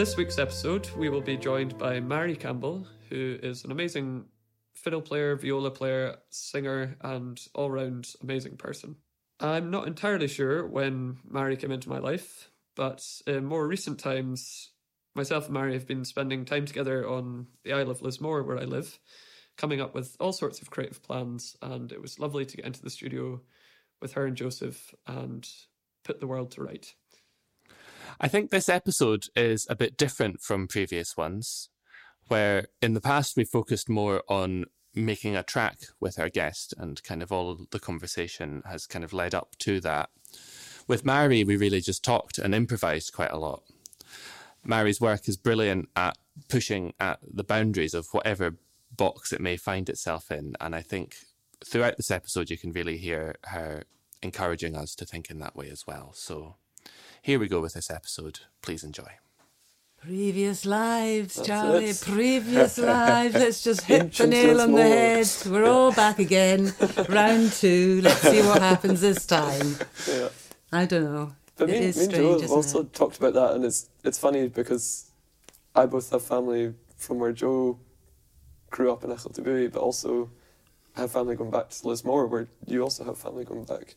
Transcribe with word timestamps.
This 0.00 0.16
week's 0.16 0.38
episode, 0.38 0.88
we 0.96 1.10
will 1.10 1.20
be 1.20 1.36
joined 1.36 1.76
by 1.76 2.00
Mairi 2.00 2.34
Campbell, 2.34 2.86
who 3.10 3.38
is 3.42 3.66
an 3.66 3.70
amazing 3.70 4.24
fiddle 4.72 5.02
player, 5.02 5.36
viola 5.36 5.70
player, 5.70 6.16
singer, 6.30 6.96
and 7.02 7.38
all 7.54 7.70
round 7.70 8.14
amazing 8.22 8.56
person. 8.56 8.96
I'm 9.40 9.70
not 9.70 9.86
entirely 9.86 10.26
sure 10.26 10.66
when 10.66 11.18
Mairi 11.30 11.58
came 11.58 11.70
into 11.70 11.90
my 11.90 11.98
life, 11.98 12.48
but 12.76 13.06
in 13.26 13.44
more 13.44 13.68
recent 13.68 13.98
times, 13.98 14.70
myself 15.14 15.48
and 15.48 15.54
Mairi 15.54 15.74
have 15.74 15.86
been 15.86 16.06
spending 16.06 16.46
time 16.46 16.64
together 16.64 17.06
on 17.06 17.48
the 17.62 17.74
Isle 17.74 17.90
of 17.90 18.00
Lismore, 18.00 18.42
where 18.42 18.58
I 18.58 18.64
live, 18.64 18.98
coming 19.58 19.82
up 19.82 19.94
with 19.94 20.16
all 20.18 20.32
sorts 20.32 20.62
of 20.62 20.70
creative 20.70 21.02
plans, 21.02 21.58
and 21.60 21.92
it 21.92 22.00
was 22.00 22.18
lovely 22.18 22.46
to 22.46 22.56
get 22.56 22.64
into 22.64 22.80
the 22.80 22.88
studio 22.88 23.42
with 24.00 24.14
her 24.14 24.24
and 24.24 24.34
Joseph 24.34 24.94
and 25.06 25.46
put 26.04 26.20
the 26.20 26.26
world 26.26 26.52
to 26.52 26.62
right. 26.62 26.90
I 28.18 28.28
think 28.28 28.50
this 28.50 28.68
episode 28.68 29.26
is 29.36 29.66
a 29.70 29.76
bit 29.76 29.96
different 29.96 30.40
from 30.40 30.66
previous 30.66 31.16
ones, 31.16 31.68
where 32.28 32.66
in 32.80 32.94
the 32.94 33.00
past 33.00 33.36
we 33.36 33.44
focused 33.44 33.88
more 33.88 34.22
on 34.28 34.64
making 34.94 35.36
a 35.36 35.42
track 35.42 35.78
with 36.00 36.18
our 36.18 36.28
guest 36.28 36.74
and 36.76 37.02
kind 37.02 37.22
of 37.22 37.30
all 37.30 37.66
the 37.70 37.78
conversation 37.78 38.62
has 38.66 38.86
kind 38.86 39.04
of 39.04 39.12
led 39.12 39.34
up 39.34 39.56
to 39.58 39.80
that. 39.80 40.10
With 40.88 41.04
Mairi, 41.04 41.44
we 41.44 41.56
really 41.56 41.80
just 41.80 42.02
talked 42.02 42.38
and 42.38 42.54
improvised 42.54 43.12
quite 43.12 43.30
a 43.30 43.38
lot. 43.38 43.62
Mairi's 44.64 45.00
work 45.00 45.28
is 45.28 45.36
brilliant 45.36 45.88
at 45.94 46.18
pushing 46.48 46.92
at 46.98 47.20
the 47.22 47.44
boundaries 47.44 47.94
of 47.94 48.08
whatever 48.12 48.56
box 48.96 49.32
it 49.32 49.40
may 49.40 49.56
find 49.56 49.88
itself 49.88 50.30
in. 50.30 50.54
And 50.60 50.74
I 50.74 50.82
think 50.82 51.16
throughout 51.64 51.96
this 51.96 52.10
episode, 52.10 52.50
you 52.50 52.58
can 52.58 52.72
really 52.72 52.96
hear 52.96 53.36
her 53.44 53.84
encouraging 54.22 54.76
us 54.76 54.94
to 54.96 55.06
think 55.06 55.30
in 55.30 55.38
that 55.38 55.56
way 55.56 55.70
as 55.70 55.86
well. 55.86 56.12
So 56.14 56.56
here 57.22 57.38
we 57.38 57.48
go 57.48 57.60
with 57.60 57.74
this 57.74 57.90
episode. 57.90 58.40
Please 58.62 58.82
enjoy. 58.84 59.18
Previous 60.00 60.64
lives, 60.64 61.34
That's 61.34 61.46
Charlie. 61.46 61.84
It. 61.86 62.02
Previous 62.06 62.78
lives. 62.96 63.34
Let's 63.34 63.62
just 63.62 63.82
hit 63.82 64.12
the 64.14 64.26
nail 64.26 64.60
on 64.62 64.72
the 64.72 64.82
head. 64.82 65.28
We're 65.46 65.66
all 65.66 65.92
back 65.92 66.18
again. 66.18 66.72
Round 67.08 67.52
two. 67.52 68.00
Let's 68.02 68.22
see 68.22 68.40
what 68.40 68.62
happens 68.62 69.02
this 69.02 69.26
time. 69.26 69.76
Yeah. 70.08 70.28
I 70.72 70.86
don't 70.86 71.04
know. 71.04 71.32
But 71.56 71.68
it 71.68 71.80
me, 71.80 71.86
is 71.86 71.98
me 71.98 72.04
and 72.04 72.14
Joe 72.14 72.40
have 72.40 72.50
also 72.50 72.80
it? 72.80 72.94
talked 72.94 73.18
about 73.18 73.34
that, 73.34 73.52
and 73.54 73.64
it's 73.66 73.90
it's 74.02 74.18
funny 74.18 74.48
because 74.48 75.10
I 75.74 75.84
both 75.84 76.10
have 76.10 76.22
family 76.22 76.72
from 76.96 77.18
where 77.18 77.32
Joe 77.32 77.78
grew 78.70 78.90
up 78.90 79.04
in 79.04 79.10
Echel 79.10 79.70
but 79.70 79.80
also 79.80 80.30
have 80.94 81.10
family 81.12 81.36
going 81.36 81.50
back 81.50 81.68
to 81.68 81.88
Lismore, 81.88 82.26
where 82.26 82.48
you 82.66 82.82
also 82.82 83.04
have 83.04 83.18
family 83.18 83.44
going 83.44 83.64
back. 83.64 83.96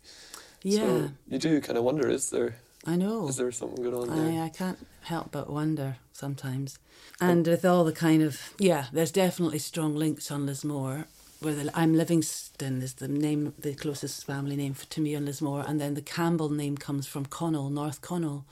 Yeah. 0.63 0.79
So 0.79 1.11
you 1.29 1.39
do 1.39 1.61
kind 1.61 1.77
of 1.77 1.85
wonder: 1.85 2.09
is 2.09 2.29
there 2.29 2.57
I 2.85 2.95
know. 2.95 3.27
Is 3.27 3.37
there 3.37 3.51
something 3.51 3.83
going 3.83 4.09
on 4.09 4.31
there? 4.31 4.43
I, 4.43 4.45
I 4.45 4.49
can't 4.49 4.85
help 5.03 5.31
but 5.31 5.49
wonder 5.49 5.97
sometimes. 6.11 6.79
And 7.21 7.47
with 7.47 7.63
all 7.63 7.83
the 7.83 7.93
kind 7.93 8.21
of, 8.21 8.53
yeah, 8.59 8.85
there's 8.91 9.11
definitely 9.11 9.59
strong 9.59 9.95
links 9.95 10.31
on 10.31 10.45
Lismore. 10.45 11.05
Where 11.39 11.53
the, 11.53 11.69
I'm 11.73 11.93
Livingston 11.93 12.81
is 12.81 12.95
the 12.95 13.07
name, 13.07 13.53
the 13.59 13.73
closest 13.73 14.25
family 14.25 14.55
name 14.55 14.73
for, 14.73 14.85
to 14.87 15.01
me 15.01 15.15
on 15.15 15.25
Lismore. 15.25 15.63
And 15.67 15.79
then 15.79 15.93
the 15.93 16.01
Campbell 16.01 16.49
name 16.49 16.77
comes 16.77 17.05
from 17.05 17.25
Connel, 17.25 17.69
North 17.69 18.01
Connel, 18.01 18.45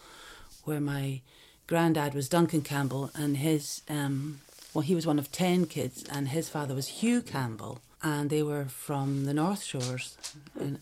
where 0.65 0.81
my 0.81 1.21
granddad 1.67 2.13
was 2.13 2.27
Duncan 2.27 2.61
Campbell 2.61 3.09
and 3.15 3.37
his, 3.37 3.81
um, 3.89 4.41
well, 4.73 4.81
he 4.81 4.95
was 4.95 5.07
one 5.07 5.19
of 5.19 5.31
10 5.31 5.67
kids 5.67 6.03
and 6.11 6.29
his 6.29 6.49
father 6.49 6.75
was 6.75 6.87
Hugh 6.87 7.21
Campbell. 7.21 7.79
And 8.03 8.29
they 8.29 8.43
were 8.43 8.65
from 8.65 9.25
the 9.25 9.33
North 9.33 9.63
Shores 9.63 10.17
in 10.59 10.79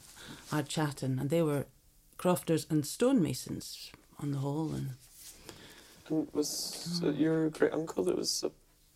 Ardchattan. 0.51 1.19
And 1.19 1.29
they 1.29 1.41
were 1.41 1.65
crofters 2.19 2.67
and 2.69 2.85
stonemasons 2.85 3.91
on 4.19 4.31
the 4.31 4.37
whole. 4.37 4.73
And, 4.73 4.89
and 6.07 6.27
was 6.33 7.01
your 7.15 7.49
great 7.49 7.73
uncle 7.73 8.03
that 8.03 8.15
was 8.15 8.43
a 8.43 8.51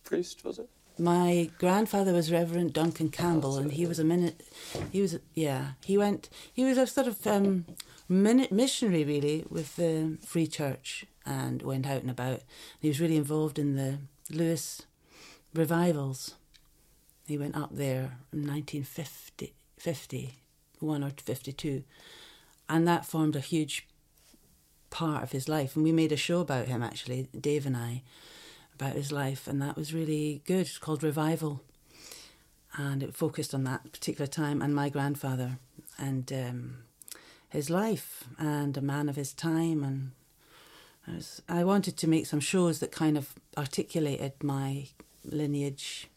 priest? 0.07 0.44
Was 0.45 0.59
it? 0.59 0.69
My 1.00 1.50
grandfather 1.57 2.13
was 2.13 2.31
Reverend 2.31 2.73
Duncan 2.73 3.09
Campbell, 3.09 3.57
and 3.57 3.72
he 3.72 3.88
was 3.88 3.97
a 3.97 4.03
minute. 4.03 4.45
He 4.91 5.01
was 5.01 5.17
yeah. 5.33 5.72
He 5.83 5.97
went. 5.97 6.29
He 6.53 6.63
was 6.63 6.78
a 6.78 6.85
sort 6.85 7.07
of 7.07 7.25
um, 7.25 7.66
minute 8.07 8.51
missionary 8.51 9.03
really 9.03 9.44
with 9.50 9.75
the 9.75 10.19
Free 10.23 10.45
Church, 10.45 11.06
and 11.25 11.63
went 11.63 11.88
out 11.88 12.01
and 12.01 12.12
about. 12.12 12.41
He 12.79 12.89
was 12.89 13.01
really 13.01 13.17
involved 13.17 13.57
in 13.57 13.75
the 13.75 13.97
Lewis 14.29 14.83
revivals. 15.56 16.35
He 17.25 17.38
went 17.38 17.56
up 17.56 17.69
there 17.72 18.17
in 18.31 18.45
1950, 18.45 19.53
51 19.78 21.03
or 21.03 21.09
52 21.09 21.83
and 22.69 22.88
that 22.88 23.06
formed 23.06 23.35
a 23.35 23.41
huge 23.41 23.88
part 24.90 25.24
of 25.24 25.31
his 25.31 25.50
life. 25.50 25.75
And 25.75 25.84
we 25.84 25.91
made 25.91 26.12
a 26.12 26.18
show 26.18 26.40
about 26.41 26.68
him, 26.68 26.84
actually, 26.84 27.28
Dave 27.40 27.66
and 27.66 27.75
I, 27.75 28.03
about 28.75 28.94
his 28.94 29.12
life, 29.12 29.47
and 29.47 29.62
that 29.62 29.75
was 29.75 29.94
really 29.94 30.41
good. 30.46 30.62
It's 30.62 30.78
called 30.78 31.03
Revival, 31.03 31.62
and 32.75 33.03
it 33.03 33.16
focused 33.16 33.53
on 33.53 33.63
that 33.66 33.91
particular 33.91 34.28
time 34.28 34.62
and 34.62 34.74
my 34.74 34.90
grandfather 34.90 35.57
and 35.97 36.31
um, 36.34 36.78
his 37.50 37.69
life 37.69 38.24
and 38.40 38.75
a 38.78 38.81
man 38.81 39.09
of 39.09 39.16
his 39.16 39.34
time. 39.34 39.84
And 39.84 40.12
I, 41.07 41.16
was, 41.16 41.41
I 41.47 41.63
wanted 41.63 41.97
to 41.97 42.07
make 42.07 42.25
some 42.25 42.40
shows 42.40 42.80
that 42.80 42.91
kind 42.91 43.18
of 43.18 43.34
articulated 43.57 44.44
my 44.44 44.88
lineage. 45.24 46.07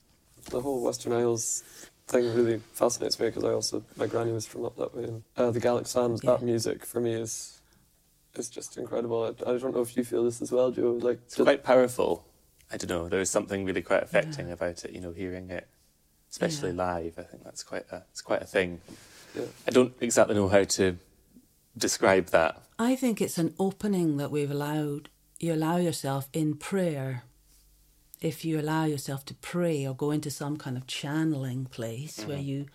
The 0.51 0.61
whole 0.61 0.83
Western 0.83 1.13
Isles 1.13 1.63
thing 2.07 2.35
really 2.35 2.61
fascinates 2.73 3.19
me 3.19 3.27
because 3.27 3.45
I 3.45 3.53
also 3.53 3.83
my 3.97 4.07
granny 4.07 4.33
was 4.33 4.47
from 4.47 4.65
up 4.65 4.77
that 4.77 4.95
way. 4.95 5.05
And, 5.05 5.23
uh, 5.37 5.51
the 5.51 5.61
Gaelic 5.61 5.87
psalms, 5.87 6.21
yeah. 6.23 6.33
that 6.33 6.43
music 6.43 6.85
for 6.85 7.01
me 7.01 7.15
is 7.15 7.61
is 8.35 8.49
just 8.49 8.77
incredible. 8.77 9.25
I, 9.25 9.51
I, 9.51 9.59
don't 9.59 9.75
know 9.75 9.81
if 9.81 9.97
you 9.97 10.05
feel 10.05 10.25
this 10.25 10.43
as 10.43 10.53
well, 10.53 10.71
Joe. 10.71 10.99
Like 11.01 11.21
it's 11.25 11.37
quite 11.37 11.65
powerful. 11.65 12.25
I 12.71 12.77
don't 12.77 12.91
know. 12.91 13.09
There's 13.09 13.31
something 13.31 13.65
really 13.65 13.83
quite 13.83 14.03
affecting 14.03 14.49
yeah. 14.49 14.55
about 14.55 14.85
it. 14.85 14.93
You 14.93 15.01
know, 15.01 15.13
hearing 15.13 15.51
it, 15.51 15.69
especially 16.31 16.71
yeah. 16.71 16.85
live. 16.85 17.15
I 17.19 17.23
think 17.23 17.45
that's 17.45 17.63
quite 17.63 17.87
a 17.91 18.05
it's 18.11 18.23
quite 18.23 18.43
a 18.43 18.47
thing. 18.47 18.81
I 19.67 19.71
don't 19.71 19.93
exactly 20.01 20.35
know 20.35 20.49
how 20.49 20.65
to 20.65 20.97
describe 21.77 22.27
that. 22.27 22.63
I 22.79 22.97
think 22.97 23.21
it's 23.21 23.39
an 23.39 23.55
opening 23.59 24.17
that 24.17 24.31
we've 24.31 24.51
allowed. 24.51 25.11
You 25.39 25.53
allow 25.53 25.77
yourself 25.77 26.29
in 26.33 26.57
prayer 26.57 27.25
if 28.21 28.45
you 28.45 28.59
allow 28.59 28.85
yourself 28.85 29.25
to 29.27 29.35
pray 29.35 29.87
or 29.87 29.95
go 29.95 30.11
into 30.11 30.31
some 30.31 30.57
kind 30.57 30.77
of 30.77 30.87
channeling 30.87 31.67
place 31.67 32.19
mm-hmm. 32.19 32.29
where 32.29 32.39
you 32.39 32.67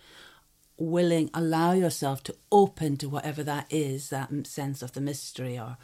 willing 0.78 1.30
allow 1.34 1.74
yourself 1.74 2.24
to 2.24 2.36
open 2.52 2.98
to 2.98 3.08
whatever 3.08 3.44
that 3.44 3.68
is 3.70 4.10
that 4.10 4.30
sense 4.48 4.82
of 4.82 4.94
the 4.94 5.02
mystery 5.02 5.58
or 5.58 5.78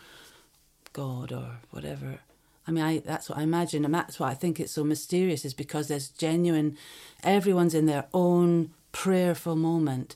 god 0.93 1.31
or 1.31 1.59
whatever. 1.69 2.19
I 2.65 2.71
mean 2.71 2.83
I, 2.83 2.97
that's 2.99 3.29
what 3.29 3.37
i 3.37 3.43
imagine 3.43 3.85
and 3.85 3.93
that's 3.93 4.19
why 4.19 4.31
i 4.31 4.33
think 4.33 4.59
it's 4.59 4.73
so 4.73 4.83
mysterious 4.83 5.45
is 5.45 5.53
because 5.53 5.87
there's 5.87 6.09
genuine 6.09 6.77
everyone's 7.23 7.75
in 7.75 7.85
their 7.85 8.07
own 8.13 8.71
prayerful 8.91 9.55
moment 9.55 10.15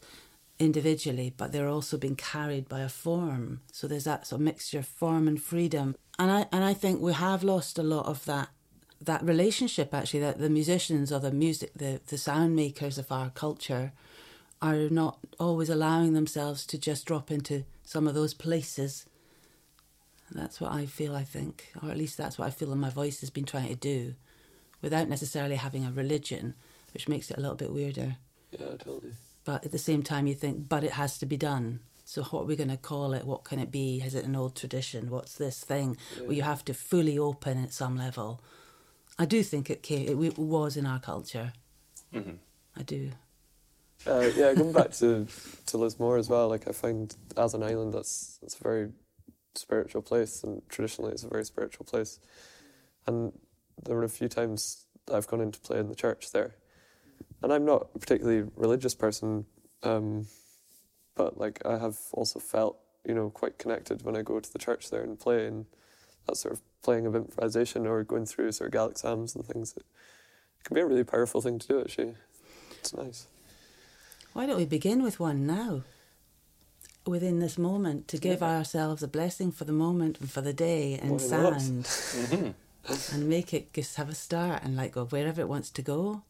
individually 0.60 1.34
but 1.38 1.52
they're 1.52 1.70
also 1.70 1.98
being 1.98 2.16
carried 2.16 2.68
by 2.68 2.82
a 2.82 2.90
form. 2.90 3.62
So 3.72 3.88
there's 3.88 4.04
that 4.04 4.28
sort 4.28 4.42
of 4.42 4.46
mixture 4.46 4.80
of 4.80 4.88
form 4.88 5.28
and 5.28 5.42
freedom. 5.42 5.96
And 6.20 6.32
i 6.32 6.48
and 6.52 6.64
i 6.64 6.74
think 6.74 7.02
we 7.02 7.14
have 7.14 7.44
lost 7.44 7.78
a 7.78 7.84
lot 7.84 8.06
of 8.08 8.26
that 8.26 8.50
that 9.02 9.24
relationship 9.24 9.94
actually 9.94 10.20
that 10.22 10.38
the 10.40 10.50
musicians 10.50 11.12
or 11.12 11.20
the 11.20 11.32
music 11.32 11.72
the 11.76 12.00
the 12.08 12.18
sound 12.18 12.56
makers 12.56 12.98
of 12.98 13.12
our 13.12 13.30
culture 13.32 13.92
are 14.62 14.90
not 14.90 15.18
always 15.40 15.70
allowing 15.70 16.14
themselves 16.14 16.66
to 16.68 16.78
just 16.78 17.06
drop 17.06 17.32
into 17.32 17.64
some 17.84 18.08
of 18.08 18.14
those 18.14 18.34
places. 18.34 19.06
That's 20.34 20.62
what 20.62 20.72
i 20.72 20.86
feel 20.86 21.14
i 21.14 21.24
think 21.26 21.74
or 21.84 21.90
at 21.92 21.98
least 21.98 22.18
that's 22.18 22.38
what 22.40 22.48
i 22.48 22.52
feel 22.52 22.74
my 22.76 22.90
voice 22.90 23.20
has 23.20 23.30
been 23.30 23.44
trying 23.44 23.68
to 23.68 23.76
do 23.76 24.16
without 24.82 25.10
necessarily 25.10 25.56
having 25.56 25.86
a 25.86 25.92
religion 25.92 26.54
which 26.94 27.10
makes 27.10 27.30
it 27.30 27.38
a 27.38 27.42
little 27.42 27.56
bit 27.56 27.72
weirder. 27.74 28.16
Yeah 28.52 28.78
totally. 28.80 29.14
But 29.44 29.66
at 29.66 29.72
the 29.72 29.78
same 29.78 30.04
time 30.04 30.28
you 30.28 30.36
think 30.36 30.70
but 30.70 30.84
it 30.86 30.94
has 30.94 31.18
to 31.18 31.26
be 31.26 31.38
done. 31.38 31.82
So 32.06 32.24
what 32.24 32.42
are 32.44 32.46
we 32.46 32.56
going 32.56 32.70
to 32.70 32.78
call 32.78 33.14
it? 33.14 33.26
What 33.26 33.44
can 33.44 33.60
it 33.60 33.72
be? 33.72 34.02
Is 34.06 34.16
it 34.16 34.26
an 34.26 34.36
old 34.36 34.56
tradition? 34.56 35.10
What's 35.10 35.36
this 35.36 35.64
thing? 35.64 35.98
Yeah. 36.18 36.24
where 36.24 36.34
you 36.34 36.42
have 36.44 36.64
to 36.66 36.74
fully 36.74 37.18
open 37.18 37.62
at 37.64 37.74
some 37.74 37.98
level 37.98 38.42
I 39.22 39.26
do 39.26 39.44
think 39.44 39.70
it 39.70 39.84
came, 39.84 40.24
it 40.24 40.40
was 40.40 40.76
in 40.76 40.88
our 40.88 41.00
culture. 41.00 41.54
Mm-hmm. 42.12 42.38
I 42.76 42.82
do. 42.82 43.12
Uh, 44.08 44.32
yeah, 44.36 44.52
going 44.56 44.74
back 44.74 44.94
to 44.94 45.28
to 45.68 45.78
Lismore 45.78 46.18
as 46.18 46.28
well. 46.28 46.48
Like 46.50 46.68
I 46.68 46.72
find 46.72 47.16
as 47.38 47.54
an 47.54 47.62
island, 47.62 47.94
that's 47.94 48.40
that's 48.42 48.60
a 48.60 48.64
very 48.64 48.90
spiritual 49.54 50.02
place, 50.02 50.44
and 50.44 50.64
traditionally 50.70 51.12
it's 51.12 51.24
a 51.24 51.30
very 51.30 51.46
spiritual 51.46 51.86
place. 51.86 52.20
And 53.06 53.32
there 53.84 53.96
were 53.96 54.04
a 54.04 54.10
few 54.10 54.28
times 54.28 54.88
I've 55.14 55.28
gone 55.28 55.42
into 55.42 55.60
play 55.60 55.78
in 55.78 55.88
the 55.88 55.94
church 55.94 56.32
there, 56.32 56.56
and 57.44 57.54
I'm 57.54 57.64
not 57.64 57.90
a 57.94 58.00
particularly 58.00 58.50
religious 58.56 58.96
person, 58.96 59.46
um, 59.84 60.26
but 61.14 61.38
like 61.38 61.64
I 61.64 61.78
have 61.78 62.00
also 62.12 62.40
felt 62.40 62.80
you 63.08 63.14
know 63.14 63.30
quite 63.30 63.60
connected 63.60 64.02
when 64.02 64.16
I 64.18 64.24
go 64.24 64.40
to 64.40 64.52
the 64.52 64.58
church 64.58 64.90
there 64.90 65.04
and 65.04 65.20
play, 65.20 65.46
and 65.46 65.68
that 66.26 66.38
sort 66.38 66.56
of 66.56 66.62
playing 66.82 67.06
of 67.06 67.16
improvisation 67.16 67.86
or 67.86 68.04
going 68.04 68.26
through 68.26 68.52
sort 68.52 68.68
of 68.68 68.74
Gaelic 68.74 68.98
psalms 68.98 69.36
and 69.36 69.46
things. 69.46 69.74
It, 69.78 69.86
can 70.64 70.76
be 70.76 70.82
a 70.82 70.86
really 70.86 71.04
powerful 71.04 71.42
thing 71.42 71.58
to 71.60 71.68
do, 71.68 71.82
actually. 71.82 72.14
It's 72.80 72.94
nice. 72.94 73.28
Why 74.34 74.46
don't 74.46 74.58
we 74.58 74.66
begin 74.66 75.02
with 75.02 75.20
one 75.20 75.46
now? 75.46 75.82
Within 77.06 77.40
this 77.40 77.58
moment, 77.58 78.08
to 78.10 78.18
give 78.18 78.42
yeah. 78.42 78.58
ourselves 78.58 79.02
a 79.02 79.08
blessing 79.08 79.52
for 79.52 79.66
the 79.66 79.74
moment 79.74 80.20
and 80.20 80.30
for 80.30 80.42
the 80.42 80.54
day 80.54 81.00
and 81.02 81.20
sound. 81.20 81.56
mm-hmm. 81.56 83.16
and 83.16 83.28
make 83.28 83.56
it 83.56 83.74
just 83.74 83.96
have 83.96 84.10
a 84.10 84.14
start 84.16 84.64
and 84.64 84.76
like 84.76 84.92
go 84.92 85.06
wherever 85.06 85.42
it 85.42 85.50
wants 85.50 85.72
to 85.72 85.82
go, 85.82 86.22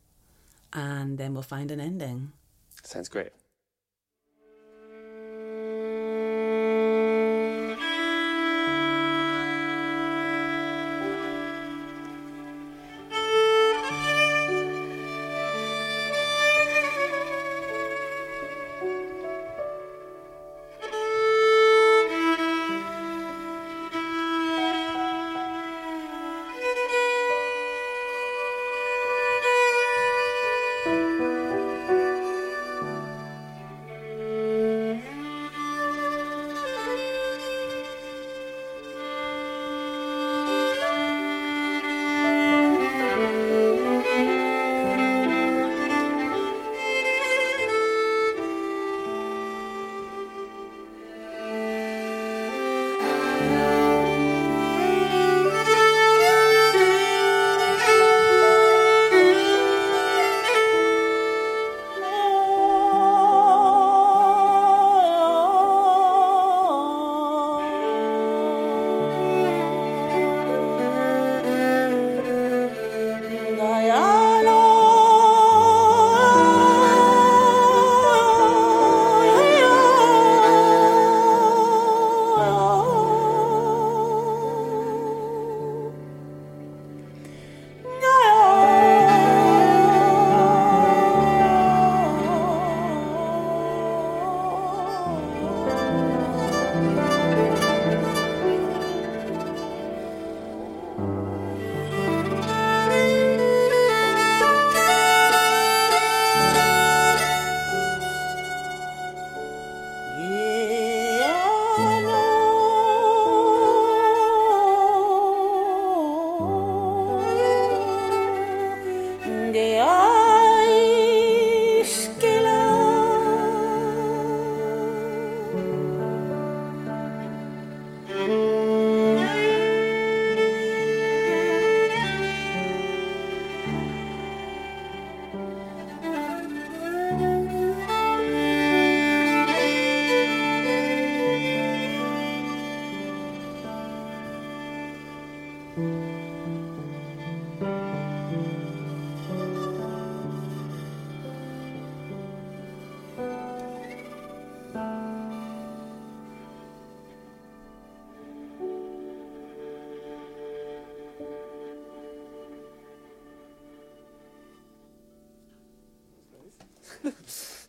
and 0.71 1.17
then 1.17 1.33
we'll 1.33 1.43
find 1.43 1.71
an 1.71 1.81
ending. 1.81 2.31
Sounds 2.83 3.09
great. 3.09 3.31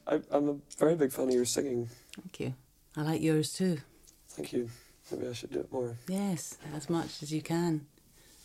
I, 0.06 0.20
I'm 0.30 0.48
a 0.48 0.56
very 0.78 0.94
big 0.94 1.12
fan 1.12 1.28
of 1.28 1.34
your 1.34 1.44
singing. 1.44 1.88
Thank 2.16 2.40
you. 2.40 2.54
I 2.96 3.02
like 3.02 3.22
yours 3.22 3.52
too. 3.52 3.78
Thank 4.28 4.52
you. 4.52 4.68
Maybe 5.10 5.28
I 5.28 5.32
should 5.32 5.52
do 5.52 5.60
it 5.60 5.72
more. 5.72 5.96
Yes, 6.08 6.56
as 6.74 6.88
much 6.88 7.22
as 7.22 7.32
you 7.32 7.42
can. 7.42 7.86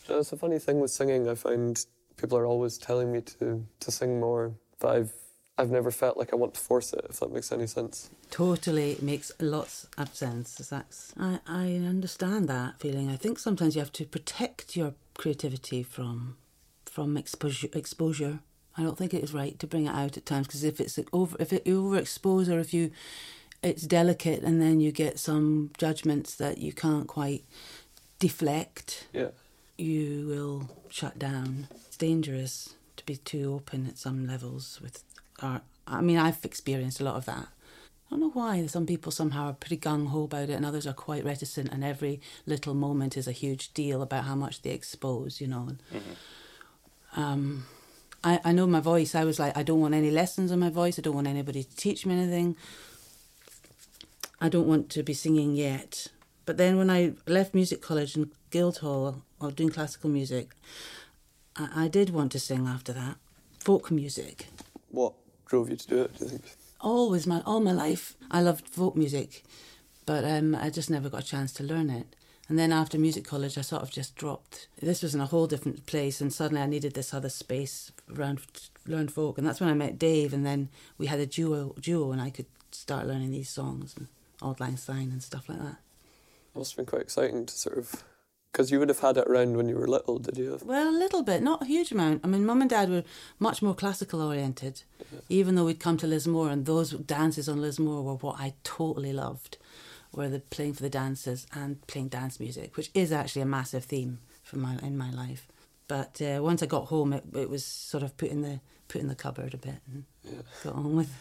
So 0.06 0.20
It's 0.20 0.32
a 0.32 0.38
funny 0.38 0.60
thing 0.60 0.80
with 0.80 0.92
singing. 0.92 1.28
I 1.30 1.36
find 1.36 1.84
people 2.18 2.38
are 2.38 2.46
always 2.46 2.78
telling 2.78 3.12
me 3.12 3.22
to, 3.22 3.66
to 3.80 3.92
sing 3.92 4.20
more, 4.20 4.54
but 4.80 4.96
I've 4.96 5.14
I've 5.60 5.72
never 5.72 5.90
felt 5.90 6.18
like 6.18 6.34
I 6.34 6.36
want 6.36 6.54
to 6.54 6.60
force 6.60 6.94
it. 6.94 7.04
If 7.10 7.20
that 7.20 7.32
makes 7.32 7.52
any 7.52 7.66
sense. 7.66 8.12
Totally 8.30 8.98
makes 9.02 9.32
lots 9.40 9.88
of 9.98 10.16
sense. 10.16 10.56
That's 10.56 11.14
I, 11.18 11.40
I 11.48 11.64
understand 11.88 12.48
that 12.48 12.80
feeling. 12.80 13.10
I 13.10 13.16
think 13.16 13.40
sometimes 13.40 13.76
you 13.76 13.82
have 13.82 13.92
to 13.94 14.06
protect 14.06 14.76
your 14.76 14.94
creativity 15.16 15.82
from 15.82 16.38
from 16.86 17.18
exposure. 17.18 17.70
Exposure. 17.74 18.40
I 18.78 18.84
don't 18.84 18.98
think 18.98 19.14
it 19.14 19.24
is 19.24 19.34
right 19.34 19.58
to 19.60 19.68
bring 19.68 19.88
it 19.88 19.96
out 19.96 20.18
at 20.18 20.26
times 20.26 20.48
because 20.48 20.64
if 20.64 20.80
it's 20.80 21.00
over, 21.12 21.36
if 21.40 21.52
it 21.52 21.66
overexpose 21.66 22.48
or 22.48 22.60
if 22.60 22.74
you, 22.74 22.92
it's 23.64 23.84
delicate 23.84 24.44
and 24.44 24.62
then 24.62 24.80
you 24.80 24.92
get 24.92 25.20
some 25.20 25.72
judgments 25.78 26.36
that 26.36 26.60
you 26.60 26.74
can't 26.74 27.08
quite 27.08 27.44
deflect. 28.20 29.08
Yeah. 29.14 29.30
You 29.78 30.28
will 30.28 30.70
shut 30.90 31.18
down. 31.18 31.68
It's 31.88 31.98
dangerous 31.98 32.76
to 32.98 33.06
be 33.06 33.18
too 33.18 33.54
open 33.54 33.88
at 33.88 33.98
some 33.98 34.28
levels 34.28 34.80
with 34.82 35.04
art. 35.40 35.64
I 35.88 36.02
mean, 36.02 36.18
I've 36.18 36.44
experienced 36.44 37.00
a 37.00 37.04
lot 37.04 37.16
of 37.16 37.26
that. 37.26 37.48
I 38.08 38.12
don't 38.12 38.22
know 38.22 38.30
why. 38.30 38.66
Some 38.68 38.86
people 38.86 39.12
somehow 39.12 39.48
are 39.48 39.54
pretty 39.54 39.78
gung 39.78 40.08
ho 40.08 40.24
about 40.24 40.50
it, 40.50 40.54
and 40.54 40.66
others 40.66 40.88
are 40.88 40.94
quite 40.94 41.26
reticent. 41.26 41.72
And 41.72 41.84
every 41.84 42.22
little 42.46 42.74
moment 42.74 43.18
is 43.18 43.28
a 43.28 43.34
huge 43.34 43.74
deal 43.74 44.02
about 44.02 44.24
how 44.24 44.36
much 44.36 44.62
they 44.62 44.72
expose, 44.72 45.42
you 45.42 45.48
know. 45.48 45.70
Um, 47.16 47.66
I, 48.24 48.40
I 48.44 48.52
know 48.52 48.68
my 48.68 48.80
voice. 48.80 49.16
I 49.16 49.24
was 49.24 49.40
like, 49.40 49.56
I 49.58 49.64
don't 49.64 49.80
want 49.80 49.94
any 49.94 50.12
lessons 50.12 50.52
on 50.52 50.60
my 50.60 50.70
voice. 50.70 50.98
I 50.98 51.02
don't 51.02 51.16
want 51.16 51.28
anybody 51.28 51.64
to 51.64 51.76
teach 51.76 52.06
me 52.06 52.14
anything. 52.16 52.56
I 54.40 54.50
don't 54.50 54.68
want 54.68 54.90
to 54.92 55.04
be 55.04 55.14
singing 55.14 55.56
yet. 55.56 56.08
But 56.46 56.58
then 56.58 56.78
when 56.78 56.90
I 56.90 57.14
left 57.26 57.54
music 57.54 57.82
college 57.82 58.16
in 58.16 58.32
Guildhall, 58.52 59.24
or 59.40 59.52
doing 59.52 59.70
classical 59.70 60.10
music, 60.10 60.56
I, 61.56 61.86
I 61.86 61.88
did 61.88 62.10
want 62.10 62.32
to 62.34 62.40
sing 62.40 62.68
after 62.68 62.94
that. 62.94 63.18
Folk 63.60 63.92
music. 63.92 64.48
What 64.90 65.14
drove 65.46 65.70
you 65.70 65.76
to 65.76 65.88
do 65.88 66.02
it? 66.04 66.18
Do 66.18 66.26
you 66.26 66.30
think? 66.32 66.44
Always 66.80 67.26
my 67.26 67.42
all 67.46 67.60
my 67.60 67.72
life 67.72 68.16
I 68.30 68.42
loved 68.42 68.70
folk 68.70 68.96
music, 68.96 69.44
but 70.06 70.24
um, 70.24 70.56
I 70.56 70.70
just 70.70 70.90
never 70.90 71.10
got 71.10 71.24
a 71.24 71.26
chance 71.26 71.52
to 71.54 71.64
learn 71.64 71.90
it. 71.90 72.16
And 72.50 72.58
then 72.58 72.72
after 72.72 72.98
music 72.98 73.26
college, 73.26 73.58
I 73.58 73.62
sort 73.62 73.84
of 73.84 73.92
just 73.92 74.16
dropped. 74.16 74.68
This 74.82 75.04
was 75.04 75.14
in 75.14 75.20
a 75.20 75.26
whole 75.26 75.48
different 75.48 75.86
place, 75.86 76.22
and 76.22 76.32
suddenly 76.32 76.62
I 76.62 76.66
needed 76.68 76.94
this 76.94 77.14
other 77.14 77.30
space 77.30 77.92
around 78.16 78.40
to 78.54 78.62
learn 78.86 79.10
folk. 79.10 79.38
And 79.38 79.46
that's 79.46 79.60
when 79.60 79.70
I 79.70 79.74
met 79.74 80.00
Dave, 80.00 80.34
and 80.34 80.46
then 80.46 80.70
we 80.98 81.08
had 81.08 81.20
a 81.20 81.26
duo, 81.26 81.76
duo, 81.82 82.12
and 82.12 82.22
I 82.22 82.30
could 82.30 82.46
start 82.72 83.06
learning 83.06 83.32
these 83.32 83.50
songs 83.50 83.96
and 83.98 84.08
Auld 84.42 84.60
Lang 84.60 84.78
Syne 84.78 85.12
and 85.12 85.22
stuff 85.22 85.50
like 85.50 85.60
that. 85.60 85.78
It 86.56 86.60
must 86.60 86.72
have 86.72 86.78
been 86.78 86.86
quite 86.86 87.02
exciting 87.02 87.46
to 87.46 87.54
sort 87.54 87.78
of, 87.78 88.04
because 88.52 88.72
you 88.72 88.80
would 88.80 88.90
have 88.90 89.00
had 89.00 89.18
it 89.18 89.28
around 89.28 89.58
when 89.58 89.68
you 89.68 89.76
were 89.76 89.88
little, 89.88 90.18
did 90.18 90.38
you? 90.38 90.58
Well, 90.64 90.90
a 90.90 90.98
little 90.98 91.24
bit, 91.24 91.44
not 91.44 91.64
a 91.64 91.66
huge 91.66 91.92
amount. 91.92 92.22
I 92.24 92.28
mean, 92.28 92.46
mum 92.46 92.62
and 92.62 92.70
dad 92.70 92.90
were 92.90 93.04
much 93.40 93.62
more 93.62 93.76
classical 93.76 94.22
oriented, 94.22 94.84
even 95.28 95.56
though 95.56 95.66
we'd 95.66 95.80
come 95.80 95.98
to 95.98 96.08
Lismore, 96.08 96.50
and 96.50 96.66
those 96.66 96.92
dances 96.92 97.50
on 97.50 97.62
Lismore 97.62 98.04
were 98.04 98.16
what 98.16 98.40
I 98.40 98.54
totally 98.64 99.12
loved, 99.12 99.58
were 100.18 100.28
the 100.28 100.40
playing 100.40 100.74
for 100.74 100.82
the 100.82 100.90
dancers 100.90 101.48
and 101.54 101.86
playing 101.88 102.10
dance 102.10 102.40
music, 102.40 102.76
which 102.76 102.90
is 102.94 103.12
actually 103.12 103.44
a 103.44 103.46
massive 103.46 103.86
theme 103.86 104.20
for 104.44 104.58
my 104.58 104.78
in 104.82 104.98
my 104.98 105.12
life. 105.12 105.48
But 105.88 106.22
uh, 106.22 106.42
once 106.42 106.62
I 106.62 106.66
got 106.66 106.88
home, 106.88 107.14
it, 107.14 107.24
it 107.34 107.50
was 107.50 107.64
sort 107.64 108.04
of 108.04 108.18
put 108.18 108.30
in 108.30 108.42
the 108.42 108.60
put 108.88 109.02
in 109.02 109.08
the 109.08 109.16
cupboard 109.16 109.54
a 109.54 109.58
bit 109.58 109.82
and 109.92 110.06
yeah. 110.24 110.40
go 110.64 110.72
on 110.72 110.96
with 110.96 111.12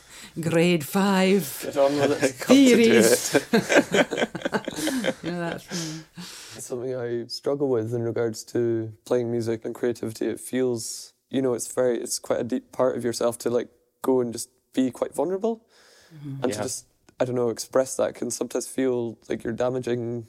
grade 0.40 0.84
five 0.84 1.60
Get 1.62 1.76
on 1.76 1.96
with 1.96 2.22
it. 2.22 2.28
theories. 2.46 3.34
you 5.24 5.30
know, 5.30 5.40
that's 5.40 6.64
something 6.64 6.94
I 6.94 7.26
struggle 7.26 7.68
with 7.68 7.92
in 7.92 8.02
regards 8.02 8.44
to 8.44 8.92
playing 9.04 9.30
music 9.30 9.64
and 9.64 9.74
creativity. 9.74 10.26
It 10.26 10.40
feels, 10.40 11.12
you 11.28 11.42
know, 11.42 11.54
it's 11.54 11.72
very, 11.72 12.00
it's 12.00 12.18
quite 12.18 12.40
a 12.40 12.44
deep 12.44 12.72
part 12.72 12.96
of 12.96 13.04
yourself 13.04 13.36
to 13.38 13.50
like 13.50 13.68
go 14.02 14.20
and 14.20 14.32
just 14.32 14.48
be 14.72 14.90
quite 14.90 15.14
vulnerable 15.14 15.66
mm-hmm. 16.14 16.42
and 16.42 16.52
yeah. 16.52 16.56
to 16.56 16.62
just, 16.62 16.86
I 17.18 17.24
don't 17.24 17.34
know, 17.34 17.48
express 17.48 17.96
that 17.96 18.14
can 18.14 18.30
sometimes 18.30 18.66
feel 18.66 19.18
like 19.28 19.42
you're 19.42 19.52
damaging 19.52 20.26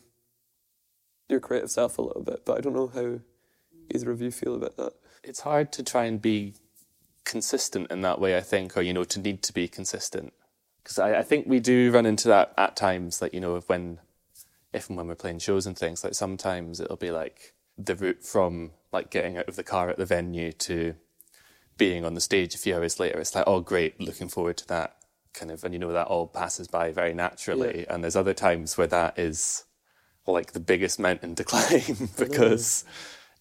your 1.27 1.39
creative 1.39 1.71
self 1.71 1.97
a 1.97 2.01
little 2.01 2.23
bit. 2.23 2.45
But 2.45 2.57
I 2.57 2.61
don't 2.61 2.75
know 2.75 2.87
how 2.87 3.19
either 3.93 4.11
of 4.11 4.21
you 4.21 4.31
feel 4.31 4.55
about 4.55 4.77
that. 4.77 4.93
It's 5.23 5.41
hard 5.41 5.71
to 5.73 5.83
try 5.83 6.05
and 6.05 6.21
be 6.21 6.53
consistent 7.25 7.91
in 7.91 8.01
that 8.01 8.21
way, 8.21 8.37
I 8.37 8.41
think, 8.41 8.77
or, 8.77 8.81
you 8.81 8.93
know, 8.93 9.03
to 9.03 9.19
need 9.19 9.43
to 9.43 9.53
be 9.53 9.67
consistent. 9.67 10.33
Because 10.81 10.99
I, 10.99 11.19
I 11.19 11.23
think 11.23 11.47
we 11.47 11.59
do 11.59 11.91
run 11.91 12.05
into 12.05 12.29
that 12.29 12.53
at 12.57 12.77
times, 12.77 13.21
like, 13.21 13.33
you 13.33 13.41
know, 13.41 13.59
when, 13.67 13.99
if 14.71 14.87
and 14.87 14.97
when 14.97 15.07
we're 15.07 15.15
playing 15.15 15.39
shows 15.39 15.65
and 15.67 15.77
things, 15.77 16.03
like 16.05 16.13
sometimes 16.13 16.79
it'll 16.79 16.95
be 16.95 17.11
like 17.11 17.53
the 17.77 17.95
route 17.95 18.23
from 18.23 18.71
like 18.93 19.09
getting 19.09 19.37
out 19.37 19.49
of 19.49 19.57
the 19.57 19.63
car 19.63 19.89
at 19.89 19.97
the 19.97 20.05
venue 20.05 20.53
to 20.53 20.95
being 21.77 22.05
on 22.05 22.13
the 22.13 22.21
stage 22.21 22.55
a 22.55 22.57
few 22.57 22.75
hours 22.75 22.99
later. 22.99 23.19
It's 23.19 23.35
like, 23.35 23.43
oh, 23.45 23.59
great, 23.59 23.99
looking 23.99 24.29
forward 24.29 24.57
to 24.57 24.67
that 24.69 24.96
kind 25.37 25.51
of, 25.51 25.63
and 25.63 25.73
you 25.73 25.79
know, 25.79 25.93
that 25.93 26.07
all 26.07 26.27
passes 26.27 26.67
by 26.67 26.91
very 26.91 27.13
naturally. 27.13 27.81
Yeah. 27.81 27.93
And 27.93 28.03
there's 28.03 28.15
other 28.15 28.33
times 28.33 28.77
where 28.77 28.87
that 28.87 29.17
is 29.19 29.65
like 30.25 30.51
the 30.51 30.59
biggest 30.59 30.99
mountain 30.99 31.35
to 31.35 31.43
climb 31.45 32.09
because, 32.17 32.83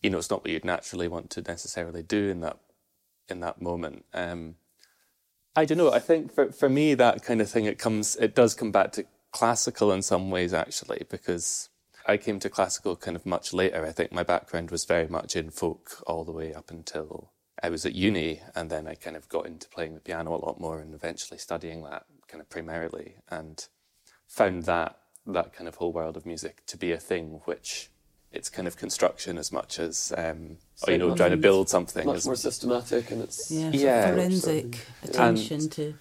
you 0.03 0.11
know, 0.11 0.19
it's 0.19 0.31
not 0.31 0.45
what 0.45 0.51
you'd 0.53 0.65
naturally 0.65 1.09
want 1.09 1.31
to 1.31 1.43
necessarily 1.43 2.03
do 2.03 2.29
in 2.29 2.41
that 2.41 2.59
in 3.29 3.41
that 3.41 3.61
moment. 3.61 4.05
Um, 4.15 4.57
I 5.57 5.65
don't 5.65 5.79
know. 5.79 5.93
I 5.93 5.99
think 5.99 6.33
for 6.33 6.53
for 6.53 6.69
me 6.69 6.95
that 6.95 7.23
kind 7.23 7.41
of 7.41 7.51
thing 7.51 7.65
it 7.65 7.79
comes 7.79 8.17
it 8.17 8.35
does 8.35 8.55
come 8.55 8.71
back 8.71 8.93
to 8.93 9.07
classical 9.33 9.91
in 9.91 10.03
some 10.03 10.31
ways 10.31 10.55
actually 10.55 11.07
because 11.11 11.71
I 12.07 12.17
came 12.17 12.39
to 12.41 12.51
classical 12.51 12.95
kind 12.95 13.17
of 13.17 13.27
much 13.27 13.53
later. 13.53 13.85
I 13.85 13.93
think 13.93 14.13
my 14.13 14.23
background 14.23 14.71
was 14.71 14.85
very 14.85 15.09
much 15.09 15.35
in 15.35 15.51
folk 15.51 16.03
all 16.07 16.25
the 16.25 16.33
way 16.33 16.55
up 16.55 16.71
until 16.71 17.33
I 17.63 17.71
was 17.71 17.87
at 17.87 17.95
uni, 17.95 18.41
and 18.55 18.71
then 18.71 18.87
I 18.87 18.95
kind 18.95 19.17
of 19.17 19.29
got 19.29 19.47
into 19.47 19.69
playing 19.69 19.95
the 19.95 20.01
piano 20.01 20.35
a 20.35 20.45
lot 20.45 20.61
more, 20.61 20.79
and 20.81 20.95
eventually 20.95 21.39
studying 21.39 21.83
that 21.85 22.05
kind 22.29 22.41
of 22.41 22.51
primarily, 22.51 23.17
and 23.31 23.67
found 24.27 24.65
that 24.65 24.99
that 25.27 25.53
kind 25.53 25.67
of 25.67 25.77
whole 25.77 25.93
world 25.93 26.17
of 26.17 26.25
music 26.25 26.65
to 26.67 26.77
be 26.77 26.93
a 26.93 26.99
thing 26.99 27.41
which 27.47 27.91
it's 28.33 28.49
kind 28.49 28.69
of 28.69 28.77
construction 28.77 29.39
as 29.39 29.51
much 29.51 29.79
as 29.79 30.13
um, 30.17 30.59
or, 30.87 30.93
you 30.93 30.99
know 30.99 31.15
trying 31.17 31.31
to 31.31 31.37
build 31.37 31.69
something 31.69 32.07
much 32.07 32.25
more 32.25 32.37
systematic 32.37 33.11
and 33.11 33.23
it's 33.23 33.51
yeah, 33.51 33.71
yeah 33.73 34.11
forensic 34.11 34.87
attention 35.03 35.61
and, 35.63 35.73
to 35.73 35.95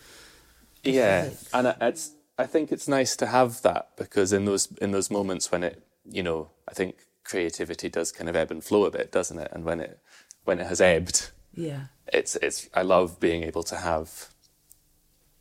yeah 0.84 1.30
and 1.54 1.76
it's 1.82 2.12
I 2.38 2.46
think 2.46 2.72
it's 2.72 2.88
nice 2.88 3.16
to 3.18 3.28
have 3.28 3.62
that 3.62 3.92
because 3.98 4.34
in 4.34 4.46
those 4.46 4.68
in 4.82 4.92
those 4.92 5.10
moments 5.10 5.52
when 5.52 5.64
it 5.64 5.84
you 6.10 6.22
know 6.22 6.50
I 6.68 6.74
think 6.74 6.98
creativity 7.24 7.90
does 7.90 8.12
kind 8.12 8.30
of 8.30 8.36
ebb 8.36 8.52
and 8.52 8.64
flow 8.64 8.86
a 8.86 8.92
bit 8.92 9.12
doesn't 9.12 9.40
it? 9.40 9.50
And 9.52 9.64
when 9.64 9.80
it 9.80 10.00
when 10.44 10.60
it 10.60 10.68
has 10.68 10.82
ebbed 10.82 11.32
yeah. 11.56 11.86
It's 12.12 12.36
it's 12.38 12.70
I 12.74 12.84
love 12.84 13.20
being 13.20 13.44
able 13.44 13.64
to 13.64 13.78
have 13.78 14.30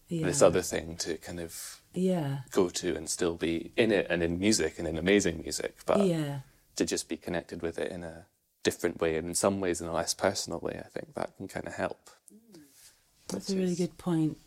yeah. 0.08 0.26
this 0.26 0.42
other 0.42 0.62
thing 0.62 0.96
to 0.98 1.16
kind 1.18 1.40
of 1.40 1.80
yeah. 1.92 2.38
go 2.50 2.68
to 2.68 2.94
and 2.96 3.08
still 3.08 3.34
be 3.34 3.72
in 3.76 3.92
it 3.92 4.06
and 4.10 4.22
in 4.22 4.38
music 4.38 4.78
and 4.78 4.88
in 4.88 4.98
amazing 4.98 5.40
music 5.42 5.76
but 5.86 6.06
yeah. 6.06 6.40
to 6.76 6.84
just 6.84 7.08
be 7.08 7.16
connected 7.16 7.62
with 7.62 7.78
it 7.78 7.90
in 7.90 8.02
a 8.02 8.26
different 8.62 9.00
way 9.00 9.16
and 9.16 9.28
in 9.28 9.34
some 9.34 9.60
ways 9.60 9.80
in 9.80 9.86
a 9.86 9.92
less 9.92 10.14
personal 10.14 10.58
way 10.60 10.80
i 10.84 10.88
think 10.88 11.14
that 11.14 11.36
can 11.36 11.48
kind 11.48 11.66
of 11.66 11.74
help. 11.74 12.10
That's 13.28 13.50
a 13.50 13.56
really 13.56 13.74
good 13.74 13.96
point. 13.96 14.38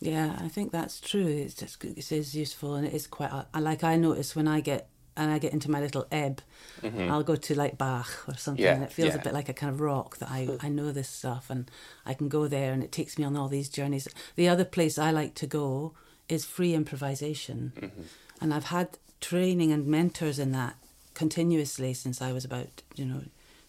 Yeah 0.00 0.36
i 0.40 0.48
think 0.48 0.72
that's 0.72 1.00
true. 1.00 1.26
It's 1.26 1.54
just 1.54 1.82
it 1.84 2.12
is 2.12 2.34
useful 2.34 2.74
and 2.74 2.86
it 2.86 2.94
is 2.94 3.06
quite 3.06 3.30
I 3.52 3.60
like 3.60 3.84
i 3.84 3.96
notice 3.96 4.34
when 4.34 4.48
i 4.48 4.60
get 4.60 4.88
and 5.16 5.30
I 5.30 5.38
get 5.38 5.52
into 5.52 5.70
my 5.70 5.80
little 5.80 6.06
ebb, 6.10 6.42
mm-hmm. 6.82 7.10
I'll 7.10 7.22
go 7.22 7.36
to 7.36 7.54
like 7.54 7.78
Bach 7.78 8.08
or 8.28 8.36
something, 8.36 8.64
yeah, 8.64 8.74
and 8.74 8.82
it 8.82 8.92
feels 8.92 9.14
yeah. 9.14 9.20
a 9.20 9.24
bit 9.24 9.32
like 9.32 9.48
a 9.48 9.54
kind 9.54 9.72
of 9.72 9.80
rock 9.80 10.18
that 10.18 10.30
I, 10.30 10.48
I 10.60 10.68
know 10.68 10.92
this 10.92 11.08
stuff 11.08 11.50
and 11.50 11.70
I 12.06 12.14
can 12.14 12.28
go 12.28 12.48
there 12.48 12.72
and 12.72 12.82
it 12.82 12.92
takes 12.92 13.18
me 13.18 13.24
on 13.24 13.36
all 13.36 13.48
these 13.48 13.68
journeys. 13.68 14.08
The 14.36 14.48
other 14.48 14.64
place 14.64 14.98
I 14.98 15.10
like 15.10 15.34
to 15.36 15.46
go 15.46 15.94
is 16.28 16.44
free 16.44 16.74
improvisation. 16.74 17.72
Mm-hmm. 17.76 18.02
And 18.40 18.54
I've 18.54 18.66
had 18.66 18.98
training 19.20 19.70
and 19.72 19.86
mentors 19.86 20.38
in 20.38 20.52
that 20.52 20.76
continuously 21.14 21.94
since 21.94 22.20
I 22.20 22.32
was 22.32 22.44
about, 22.44 22.82
you 22.96 23.04
know, 23.04 23.22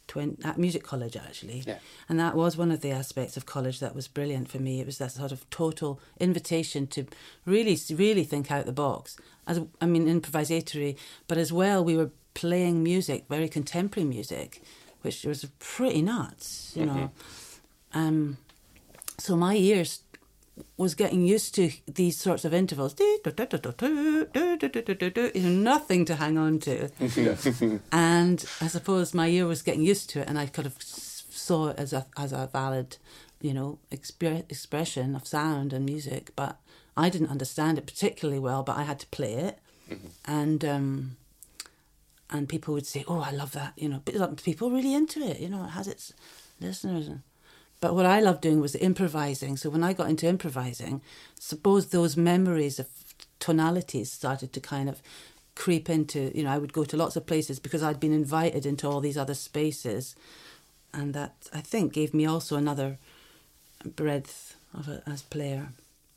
20, 0.07 0.43
at 0.43 0.57
music 0.57 0.83
college 0.83 1.15
actually. 1.15 1.63
Yeah. 1.65 1.79
And 2.07 2.19
that 2.19 2.36
was 2.36 2.57
one 2.57 2.72
of 2.72 2.81
the 2.81 2.91
aspects 2.91 3.38
of 3.38 3.45
college 3.45 3.79
that 3.79 3.95
was 3.95 4.07
brilliant 4.07 4.50
for 4.50 4.60
me. 4.60 4.79
It 4.79 4.86
was 4.86 4.98
that 4.98 5.12
sort 5.12 5.31
of 5.31 5.50
total 5.50 6.00
invitation 6.19 6.88
to 6.88 7.05
really, 7.45 7.77
really 7.91 8.24
think 8.24 8.51
out 8.51 8.65
the 8.65 8.72
box. 8.72 9.17
As 9.48 9.62
I 9.81 9.86
mean, 9.86 10.07
improvisatory, 10.07 10.98
but 11.27 11.38
as 11.38 11.51
well, 11.51 11.83
we 11.83 11.98
were 11.98 12.12
playing 12.33 12.83
music, 12.83 13.25
very 13.29 13.50
contemporary 13.50 14.07
music, 14.07 14.62
which 15.01 15.24
was 15.25 15.45
pretty 15.60 16.01
nuts, 16.01 16.74
you 16.75 16.86
mm-hmm. 16.86 16.95
know. 16.95 17.12
Um, 17.93 18.38
so 19.17 19.36
my 19.36 19.55
ears 19.55 20.02
was 20.77 20.95
getting 20.95 21.25
used 21.25 21.55
to 21.55 21.72
these 21.88 22.17
sorts 22.17 22.45
of 22.45 22.53
intervals. 22.53 22.95
Nothing 25.36 26.05
to 26.05 26.15
hang 26.15 26.38
on 26.38 26.60
to. 26.60 26.89
and 27.91 28.45
I 28.62 28.67
suppose 28.67 29.13
my 29.13 29.27
ear 29.27 29.48
was 29.48 29.62
getting 29.62 29.81
used 29.81 30.10
to 30.12 30.22
it, 30.22 30.27
and 30.27 30.38
I 30.38 30.45
kind 30.48 30.65
of 30.65 30.75
saw 30.81 31.69
it 31.69 31.79
as 31.79 31.93
a, 31.93 32.05
as 32.17 32.31
a 32.31 32.50
valid, 32.51 32.98
you 33.41 33.53
know, 33.53 33.79
exp- 33.91 34.50
expression 34.50 35.15
of 35.15 35.27
sound 35.27 35.74
and 35.74 35.86
music. 35.86 36.31
But 36.36 36.60
I 36.95 37.10
didn't 37.10 37.29
understand 37.29 37.77
it 37.77 37.88
particularly 37.88 38.39
well, 38.39 38.63
but 38.63 38.77
I 38.77 38.83
had 38.83 39.00
to 39.00 39.07
play 39.07 39.33
it. 39.33 39.60
Mm-hmm. 39.89 40.07
And 40.25 40.65
um, 40.65 41.17
and 42.29 42.48
people 42.48 42.74
would 42.74 42.88
say, 42.88 43.03
"Oh, 43.07 43.19
I 43.19 43.31
love 43.31 43.51
that," 43.53 43.74
you 43.75 43.89
know. 43.89 44.00
People 44.43 44.72
really 44.72 44.93
into 44.93 45.19
it, 45.22 45.39
you 45.39 45.50
know. 45.50 45.65
It 45.65 45.69
has 45.72 45.88
its 45.88 46.13
listeners. 46.60 47.07
And, 47.07 47.22
but 47.83 47.95
what 47.95 48.05
I 48.05 48.21
loved 48.21 48.39
doing 48.39 48.61
was 48.61 48.75
improvising. 48.75 49.57
So 49.57 49.69
when 49.69 49.83
I 49.83 49.91
got 49.91 50.09
into 50.09 50.25
improvising, 50.25 51.01
suppose 51.37 51.87
those 51.87 52.15
memories 52.15 52.79
of 52.79 52.87
tonalities 53.41 54.09
started 54.09 54.53
to 54.53 54.61
kind 54.61 54.87
of 54.87 55.01
creep 55.53 55.89
into, 55.89 56.31
you 56.33 56.45
know, 56.45 56.51
I 56.51 56.59
would 56.59 56.71
go 56.71 56.85
to 56.85 56.95
lots 56.95 57.17
of 57.17 57.25
places 57.25 57.59
because 57.59 57.83
I'd 57.83 57.99
been 57.99 58.13
invited 58.13 58.65
into 58.65 58.87
all 58.87 59.01
these 59.01 59.17
other 59.17 59.33
spaces. 59.33 60.15
And 60.93 61.13
that, 61.13 61.49
I 61.51 61.59
think, 61.59 61.91
gave 61.91 62.13
me 62.13 62.25
also 62.25 62.55
another 62.55 62.99
breadth 63.83 64.55
of 64.73 65.01
as 65.05 65.23
player. 65.23 65.67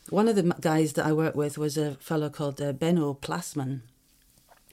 One 0.09 0.29
of 0.29 0.37
the 0.37 0.55
guys 0.61 0.93
that 0.93 1.05
I 1.05 1.13
worked 1.13 1.35
with 1.35 1.59
was 1.59 1.77
a 1.77 1.97
fellow 1.97 2.31
called 2.31 2.63
uh, 2.63 2.75
Benno 2.75 3.15
Plassmann, 3.15 3.81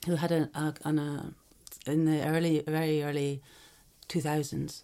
who 0.06 0.18
had 0.18 0.32
a, 0.32 0.48
a, 0.54 0.76
a, 0.88 1.34
in 1.88 2.06
the 2.06 2.24
early, 2.24 2.62
very 2.68 3.02
early 3.02 3.42
2000s, 4.10 4.84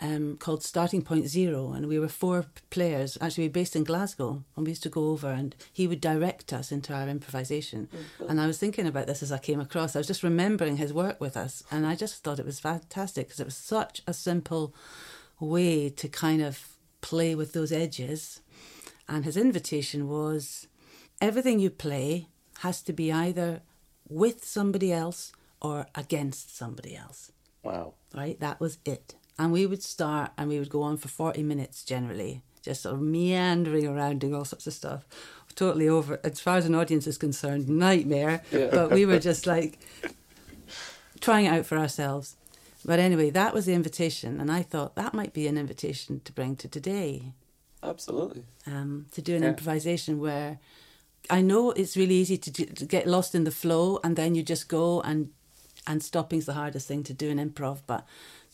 um, 0.00 0.36
called 0.38 0.62
Starting 0.62 1.02
Point 1.02 1.28
Zero, 1.28 1.72
and 1.72 1.86
we 1.86 1.98
were 1.98 2.08
four 2.08 2.46
players. 2.70 3.18
Actually, 3.20 3.44
we 3.44 3.48
were 3.48 3.52
based 3.52 3.76
in 3.76 3.84
Glasgow, 3.84 4.42
and 4.56 4.66
we 4.66 4.70
used 4.70 4.82
to 4.84 4.88
go 4.88 5.10
over, 5.10 5.28
and 5.28 5.54
he 5.72 5.86
would 5.86 6.00
direct 6.00 6.52
us 6.52 6.72
into 6.72 6.94
our 6.94 7.08
improvisation. 7.08 7.88
Mm-hmm. 7.94 8.30
And 8.30 8.40
I 8.40 8.46
was 8.46 8.58
thinking 8.58 8.86
about 8.86 9.06
this 9.06 9.22
as 9.22 9.30
I 9.30 9.38
came 9.38 9.60
across. 9.60 9.94
I 9.94 10.00
was 10.00 10.06
just 10.06 10.22
remembering 10.22 10.78
his 10.78 10.92
work 10.92 11.20
with 11.20 11.36
us, 11.36 11.62
and 11.70 11.86
I 11.86 11.94
just 11.94 12.22
thought 12.22 12.38
it 12.38 12.46
was 12.46 12.60
fantastic 12.60 13.28
because 13.28 13.40
it 13.40 13.46
was 13.46 13.56
such 13.56 14.02
a 14.06 14.14
simple 14.14 14.74
way 15.38 15.90
to 15.90 16.08
kind 16.08 16.42
of 16.42 16.76
play 17.00 17.34
with 17.34 17.52
those 17.52 17.72
edges. 17.72 18.40
And 19.08 19.24
his 19.24 19.36
invitation 19.36 20.08
was 20.08 20.66
everything 21.20 21.58
you 21.58 21.70
play 21.70 22.28
has 22.60 22.82
to 22.82 22.92
be 22.92 23.12
either 23.12 23.62
with 24.08 24.44
somebody 24.44 24.92
else 24.92 25.32
or 25.60 25.86
against 25.94 26.56
somebody 26.56 26.96
else. 26.96 27.32
Wow. 27.62 27.94
Right? 28.14 28.38
That 28.40 28.60
was 28.60 28.78
it. 28.84 29.14
And 29.40 29.52
we 29.52 29.64
would 29.64 29.82
start 29.82 30.32
and 30.36 30.50
we 30.50 30.58
would 30.58 30.68
go 30.68 30.82
on 30.82 30.98
for 30.98 31.08
40 31.08 31.42
minutes 31.42 31.82
generally, 31.82 32.42
just 32.60 32.82
sort 32.82 32.96
of 32.96 33.00
meandering 33.00 33.86
around 33.86 34.20
doing 34.20 34.34
all 34.34 34.44
sorts 34.44 34.66
of 34.66 34.74
stuff. 34.74 35.06
Totally 35.54 35.88
over, 35.88 36.20
as 36.22 36.40
far 36.40 36.58
as 36.58 36.66
an 36.66 36.74
audience 36.74 37.06
is 37.06 37.16
concerned, 37.16 37.66
nightmare. 37.66 38.42
Yeah. 38.52 38.68
But 38.70 38.90
we 38.90 39.06
were 39.06 39.18
just 39.18 39.46
like 39.46 39.78
trying 41.20 41.46
it 41.46 41.54
out 41.54 41.64
for 41.64 41.78
ourselves. 41.78 42.36
But 42.84 42.98
anyway, 42.98 43.30
that 43.30 43.54
was 43.54 43.64
the 43.64 43.72
invitation. 43.72 44.42
And 44.42 44.52
I 44.52 44.60
thought 44.60 44.94
that 44.96 45.14
might 45.14 45.32
be 45.32 45.46
an 45.46 45.56
invitation 45.56 46.20
to 46.26 46.32
bring 46.32 46.54
to 46.56 46.68
today. 46.68 47.32
Absolutely. 47.82 48.44
Um, 48.66 49.06
to 49.12 49.22
do 49.22 49.34
an 49.36 49.42
yeah. 49.42 49.48
improvisation 49.48 50.20
where 50.20 50.58
I 51.30 51.40
know 51.40 51.70
it's 51.70 51.96
really 51.96 52.16
easy 52.16 52.36
to, 52.36 52.50
do, 52.50 52.66
to 52.66 52.84
get 52.84 53.06
lost 53.06 53.34
in 53.34 53.44
the 53.44 53.50
flow 53.50 54.00
and 54.04 54.16
then 54.16 54.34
you 54.34 54.42
just 54.42 54.68
go 54.68 55.00
and 55.00 55.30
and 55.86 56.02
stopping's 56.02 56.44
the 56.44 56.52
hardest 56.52 56.86
thing 56.86 57.02
to 57.04 57.14
do 57.14 57.30
in 57.30 57.38
improv. 57.38 57.78
But 57.86 58.06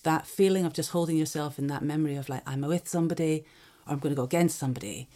that 0.07 0.27
feeling 0.27 0.65
of 0.65 0.73
just 0.73 0.91
holding 0.91 1.17
yourself 1.17 1.59
in 1.59 1.67
that 1.67 1.83
memory 1.83 2.17
of 2.17 2.29
like 2.29 2.43
I'm 2.47 2.63
with 2.63 2.89
somebody 2.89 3.45
or 3.87 3.93
I'm 3.95 3.99
going 3.99 4.15
to 4.15 4.17
go 4.17 4.25
against 4.25 4.59
somebody 4.59 5.09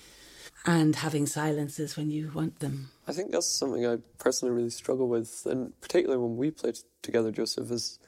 and 0.67 0.97
having 0.97 1.27
silences 1.27 1.97
when 1.97 2.11
you 2.11 2.31
want 2.35 2.59
them. 2.59 2.91
I 3.09 3.13
think 3.13 3.31
that's 3.33 3.47
something 3.47 3.87
I 3.87 3.99
personally 4.19 4.55
really 4.55 4.71
struggle 4.71 5.09
with, 5.09 5.47
and 5.47 5.73
particularly 5.81 6.21
when 6.23 6.37
we 6.37 6.51
play 6.51 6.73
together, 7.03 7.31
Joseph, 7.31 7.71
is 7.71 7.99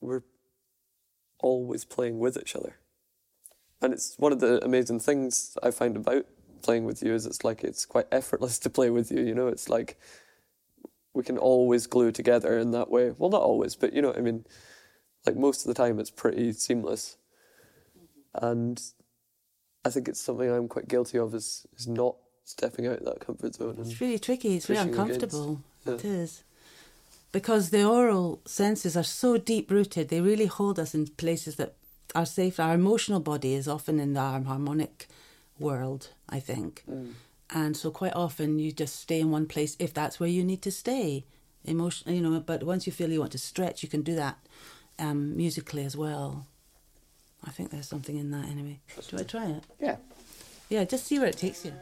we're 0.00 0.22
always 1.40 1.84
playing 1.84 2.18
with 2.18 2.36
each 2.38 2.56
other. 2.56 2.76
and 3.80 3.92
it's 3.92 4.14
one 4.18 4.32
of 4.32 4.40
the 4.40 4.64
amazing 4.64 5.00
things 5.00 5.56
I 5.62 5.70
find 5.70 5.96
about 5.96 6.24
playing 6.62 6.84
with 6.84 7.02
you 7.02 7.14
is 7.14 7.26
it's 7.26 7.44
like 7.44 7.62
it's 7.62 7.84
quite 7.84 8.06
effortless 8.10 8.58
to 8.64 8.70
play 8.70 8.90
with 8.90 9.10
you. 9.10 9.20
You 9.22 9.34
know, 9.34 9.48
it's 9.48 9.68
like 9.68 9.98
we 11.14 11.22
can 11.22 11.38
always 11.38 11.86
glue 11.86 12.12
together 12.12 12.58
in 12.58 12.70
that 12.72 12.90
way. 12.90 13.12
Well, 13.18 13.30
not 13.30 13.42
always, 13.42 13.76
but 13.76 13.92
you 13.92 14.02
know 14.02 14.08
what 14.08 14.18
I 14.18 14.22
mean. 14.22 14.44
Like 15.28 15.36
most 15.36 15.60
of 15.60 15.68
the 15.68 15.74
time, 15.74 16.00
it's 16.00 16.08
pretty 16.10 16.52
seamless, 16.52 17.18
and 18.32 18.80
I 19.84 19.90
think 19.90 20.08
it's 20.08 20.18
something 20.18 20.50
I'm 20.50 20.68
quite 20.68 20.88
guilty 20.88 21.18
of 21.18 21.34
is 21.34 21.66
is 21.76 21.86
not 21.86 22.16
stepping 22.44 22.86
out 22.86 23.00
of 23.00 23.04
that 23.04 23.20
comfort 23.20 23.54
zone. 23.54 23.76
It's 23.78 24.00
really 24.00 24.18
tricky. 24.18 24.56
It's 24.56 24.70
really 24.70 24.88
uncomfortable. 24.88 25.60
Yeah. 25.84 25.92
It 25.92 26.04
is. 26.06 26.44
Because 27.30 27.68
the 27.68 27.84
oral 27.84 28.40
senses 28.46 28.96
are 28.96 29.02
so 29.02 29.36
deep 29.36 29.70
rooted, 29.70 30.08
they 30.08 30.22
really 30.22 30.46
hold 30.46 30.78
us 30.78 30.94
in 30.94 31.08
places 31.08 31.56
that 31.56 31.74
are 32.14 32.24
safe. 32.24 32.58
Our 32.58 32.72
emotional 32.72 33.20
body 33.20 33.52
is 33.52 33.68
often 33.68 34.00
in 34.00 34.14
the 34.14 34.22
harmonic 34.22 35.08
world, 35.58 36.08
I 36.26 36.40
think. 36.40 36.84
Mm. 36.90 37.12
And 37.50 37.76
so 37.76 37.90
quite 37.90 38.14
often 38.14 38.58
you 38.58 38.72
just 38.72 38.96
stay 38.96 39.20
in 39.20 39.30
one 39.30 39.44
place 39.44 39.76
if 39.78 39.92
that's 39.92 40.18
where 40.18 40.30
you 40.30 40.42
need 40.42 40.62
to 40.62 40.70
stay. 40.70 41.26
Emotion, 41.66 42.14
you 42.14 42.22
know, 42.22 42.40
but 42.40 42.62
once 42.62 42.86
you 42.86 42.94
feel 42.94 43.10
you 43.10 43.20
want 43.20 43.32
to 43.32 43.38
stretch, 43.38 43.82
you 43.82 43.90
can 43.90 44.00
do 44.00 44.14
that 44.14 44.38
um, 44.98 45.36
musically 45.36 45.84
as 45.84 45.96
well. 45.96 46.46
I 47.46 47.50
think 47.50 47.70
there's 47.70 47.88
something 47.88 48.16
in 48.16 48.30
that 48.32 48.46
anyway. 48.46 48.80
Do 49.08 49.18
I 49.18 49.22
try 49.22 49.46
it? 49.46 49.64
Yeah. 49.80 49.96
Yeah, 50.68 50.84
just 50.84 51.06
see 51.06 51.18
where 51.18 51.28
it 51.28 51.36
takes 51.38 51.64
you. 51.64 51.72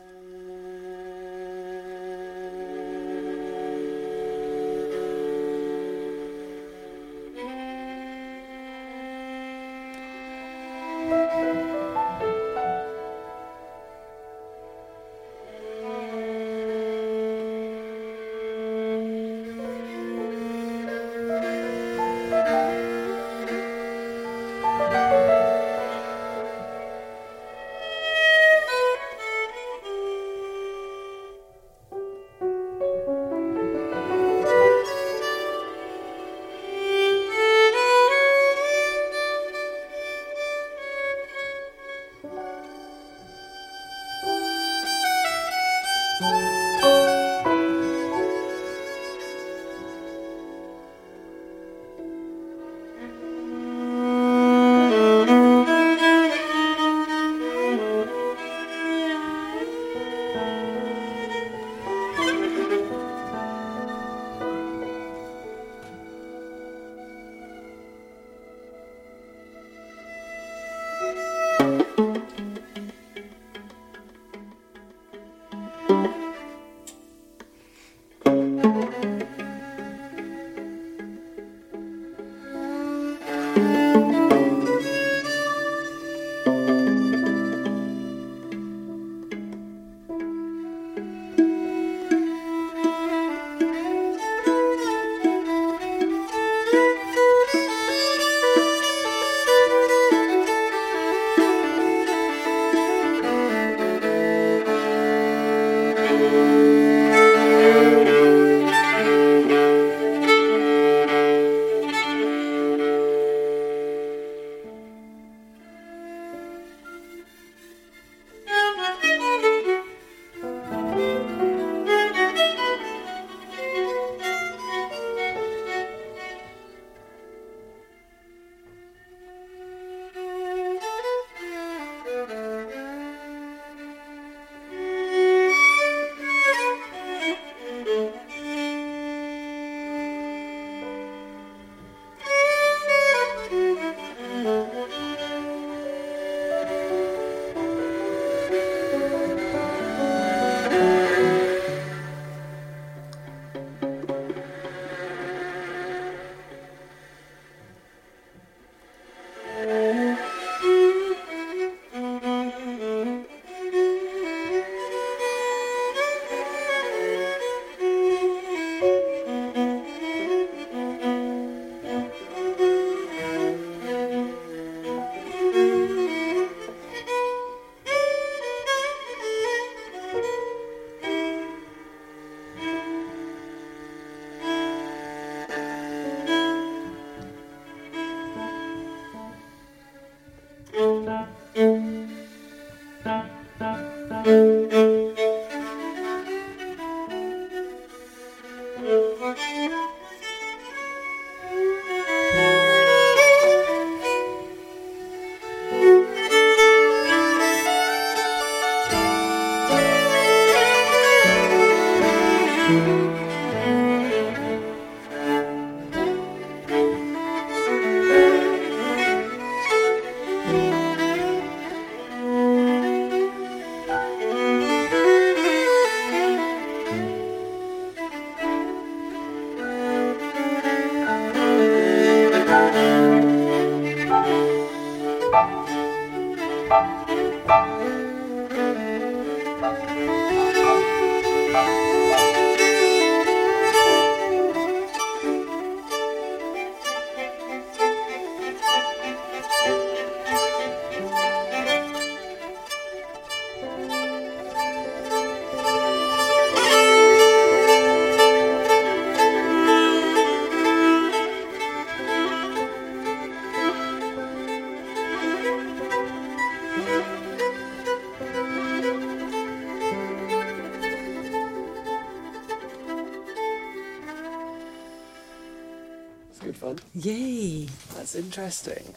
Good 276.40 276.56
fun. 276.56 276.78
Yay! 276.94 277.68
That's 277.94 278.14
interesting. 278.14 278.94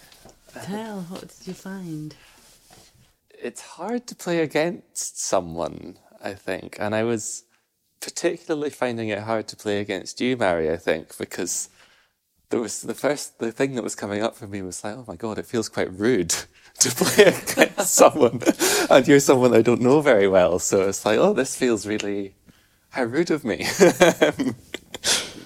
Tell, 0.64 1.02
what 1.04 1.22
did 1.22 1.48
you 1.48 1.54
find? 1.54 2.16
It's 3.32 3.62
hard 3.62 4.08
to 4.08 4.16
play 4.16 4.42
against 4.42 5.22
someone, 5.22 5.98
I 6.24 6.34
think. 6.36 6.78
And 6.80 6.96
I 6.96 7.04
was 7.04 7.44
particularly 8.02 8.70
finding 8.70 9.10
it 9.10 9.20
hard 9.20 9.48
to 9.50 9.56
play 9.56 9.80
against 9.80 10.22
you, 10.22 10.38
Mairi, 10.38 10.72
I 10.72 10.78
think, 10.78 11.18
because 11.18 11.70
there 12.50 12.60
was 12.60 12.82
the 12.82 12.94
first 12.96 13.40
the 13.40 13.52
thing 13.52 13.76
that 13.76 13.84
was 13.84 13.96
coming 13.96 14.24
up 14.24 14.36
for 14.36 14.48
me 14.48 14.62
was 14.62 14.84
like, 14.84 14.96
oh 14.96 15.06
my 15.08 15.16
god, 15.16 15.38
it 15.40 15.46
feels 15.46 15.70
quite 15.70 15.92
rude 15.94 16.30
to 16.80 16.92
play 16.92 17.26
against 17.52 17.96
someone, 17.96 18.42
and 18.90 19.08
you're 19.08 19.20
someone 19.20 19.54
I 19.56 19.62
don't 19.62 19.82
know 19.82 20.02
very 20.02 20.28
well. 20.28 20.60
So 20.60 20.90
it's 20.90 21.06
like, 21.06 21.20
oh, 21.20 21.34
this 21.34 21.56
feels 21.56 21.88
really 21.88 22.36
how 22.92 23.04
rude 23.04 23.32
of 23.32 23.46
me. 23.46 23.68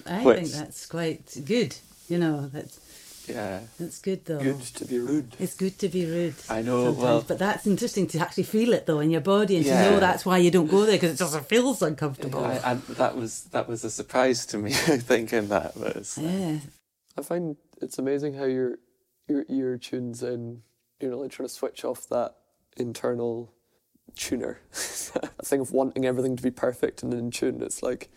I 0.05 0.23
Which- 0.23 0.37
think 0.39 0.49
that's 0.51 0.85
quite 0.85 1.37
good. 1.45 1.75
You 2.09 2.17
know, 2.19 2.49
that's 2.51 2.79
yeah, 3.27 3.61
that's 3.79 3.99
good 3.99 4.25
though. 4.25 4.39
Good 4.39 4.59
to 4.61 4.85
be 4.85 4.99
rude. 4.99 5.35
It's 5.39 5.55
good 5.55 5.79
to 5.79 5.87
be 5.87 6.05
rude. 6.05 6.35
I 6.49 6.61
know, 6.61 6.85
sometimes, 6.85 7.03
well- 7.03 7.25
but 7.27 7.39
that's 7.39 7.65
interesting 7.65 8.07
to 8.07 8.19
actually 8.19 8.43
feel 8.43 8.73
it 8.73 8.85
though 8.85 8.99
in 8.99 9.09
your 9.09 9.21
body 9.21 9.57
and 9.57 9.65
to 9.65 9.71
know 9.71 9.99
that's 9.99 10.25
why 10.25 10.37
you 10.37 10.51
don't 10.51 10.67
go 10.67 10.85
there 10.85 10.95
because 10.95 11.13
it 11.13 11.23
just 11.23 11.39
feels 11.45 11.81
uncomfortable. 11.81 12.43
I, 12.43 12.55
and 12.65 12.81
that 12.83 13.15
was 13.15 13.45
that 13.51 13.67
was 13.69 13.83
a 13.85 13.89
surprise 13.89 14.45
to 14.47 14.57
me 14.57 14.71
thinking 14.73 15.47
that. 15.47 15.73
But 15.79 16.13
yeah, 16.17 16.59
I 17.17 17.21
find 17.21 17.55
it's 17.81 17.97
amazing 17.97 18.33
how 18.33 18.45
your 18.45 18.77
your 19.27 19.45
ear 19.49 19.77
tunes 19.77 20.21
in. 20.21 20.61
You're 20.99 21.11
not 21.11 21.21
like 21.21 21.31
trying 21.31 21.47
to 21.47 21.53
switch 21.53 21.85
off 21.85 22.07
that 22.09 22.35
internal 22.77 23.53
tuner. 24.15 24.59
a 24.73 25.45
thing 25.45 25.61
of 25.61 25.71
wanting 25.71 26.05
everything 26.05 26.35
to 26.35 26.43
be 26.43 26.51
perfect 26.51 27.03
and 27.03 27.13
in 27.13 27.31
tune. 27.31 27.61
It's 27.61 27.81
like 27.81 28.09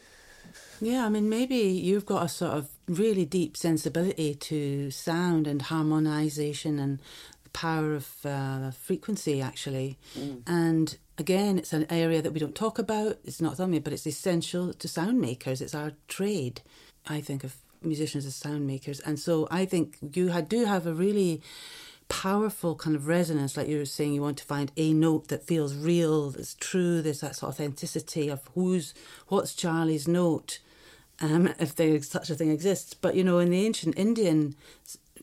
yeah. 0.81 1.07
I 1.07 1.09
mean, 1.09 1.29
maybe 1.29 1.57
you've 1.57 2.07
got 2.07 2.25
a 2.25 2.29
sort 2.29 2.53
of 2.53 2.69
really 2.89 3.25
deep 3.25 3.57
sensibility 3.57 4.35
to 4.35 4.91
sound 4.91 5.47
and 5.47 5.63
harmonization 5.63 6.79
and 6.79 7.01
the 7.45 7.51
power 7.51 7.95
of 7.95 8.09
uh, 8.25 8.71
frequency, 8.71 9.41
actually. 9.41 9.99
And 10.47 10.97
again, 11.19 11.59
it's 11.59 11.73
an 11.73 11.87
area 11.91 12.23
that 12.23 12.33
we 12.33 12.41
don't 12.41 12.55
talk 12.55 12.79
about. 12.79 13.19
It's 13.25 13.41
not 13.41 13.57
something, 13.57 13.81
but 13.81 13.93
it's 13.93 14.07
essential 14.07 14.73
to 14.73 14.89
sound 14.89 15.21
makers. 15.21 15.61
It's 15.61 15.75
our 15.75 15.93
trade. 16.09 16.63
I 17.07 17.21
think 17.21 17.45
of 17.45 17.57
musicians 17.83 18.27
as 18.27 18.35
sound 18.35 18.67
makers, 18.67 19.01
and 19.01 19.19
so 19.19 19.47
I 19.51 19.65
think 19.65 19.99
you 20.01 20.31
do 20.43 20.65
have 20.65 20.87
a 20.87 20.95
really 20.95 21.43
powerful 22.09 22.75
kind 22.75 22.97
of 22.97 23.07
resonance, 23.07 23.57
like 23.57 23.69
you 23.69 23.79
were 23.79 23.85
saying. 23.85 24.13
You 24.15 24.23
want 24.23 24.39
to 24.39 24.45
find 24.45 24.73
a 24.77 24.93
note 24.93 25.29
that 25.29 25.47
feels 25.47 25.75
real, 25.75 26.31
that's 26.31 26.55
true. 26.55 27.03
There's 27.03 27.21
that 27.21 27.37
sort 27.37 27.51
of 27.51 27.55
authenticity 27.55 28.29
of 28.29 28.41
who's 28.55 28.95
what's 29.29 29.55
Charlie's 29.55 30.09
note, 30.09 30.59
um, 31.21 31.53
if 31.59 31.75
there 31.75 32.01
such 32.03 32.31
a 32.31 32.35
thing 32.35 32.51
exists. 32.51 32.95
But 32.95 33.15
you 33.15 33.25
know, 33.25 33.39
in 33.39 33.51
the 33.51 33.65
ancient 33.65 33.99
Indian 33.99 34.55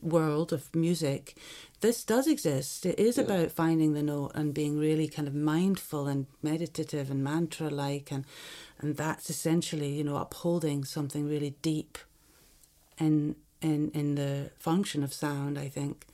world 0.02 0.52
of 0.52 0.74
music, 0.74 1.36
this 1.80 2.04
does 2.04 2.26
exist. 2.26 2.86
It 2.86 2.98
is 2.98 3.18
about 3.18 3.50
finding 3.50 3.94
the 3.94 4.02
note 4.02 4.32
and 4.34 4.54
being 4.54 4.78
really 4.78 5.08
kind 5.08 5.28
of 5.28 5.34
mindful 5.34 6.06
and 6.06 6.26
meditative 6.42 7.10
and 7.10 7.22
mantra 7.22 7.68
like, 7.70 8.10
and 8.10 8.24
and 8.80 8.96
that's 8.96 9.30
essentially 9.30 9.92
you 9.92 10.04
know 10.04 10.16
upholding 10.16 10.84
something 10.84 11.28
really 11.28 11.54
deep 11.62 11.98
in 12.98 13.36
in 13.60 13.90
in 13.92 14.14
the 14.16 14.50
function 14.58 15.02
of 15.02 15.12
sound. 15.12 15.58
I 15.58 15.68
think. 15.68 16.06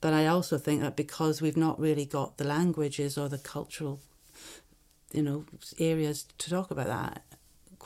But 0.00 0.14
I 0.14 0.26
also 0.28 0.56
think 0.56 0.80
that 0.80 0.96
because 0.96 1.42
we've 1.42 1.58
not 1.58 1.78
really 1.78 2.06
got 2.06 2.38
the 2.38 2.44
languages 2.44 3.18
or 3.18 3.28
the 3.28 3.36
cultural, 3.36 4.00
you 5.12 5.22
know, 5.22 5.44
areas 5.78 6.24
to 6.38 6.48
talk 6.48 6.70
about 6.70 6.86
that 6.86 7.22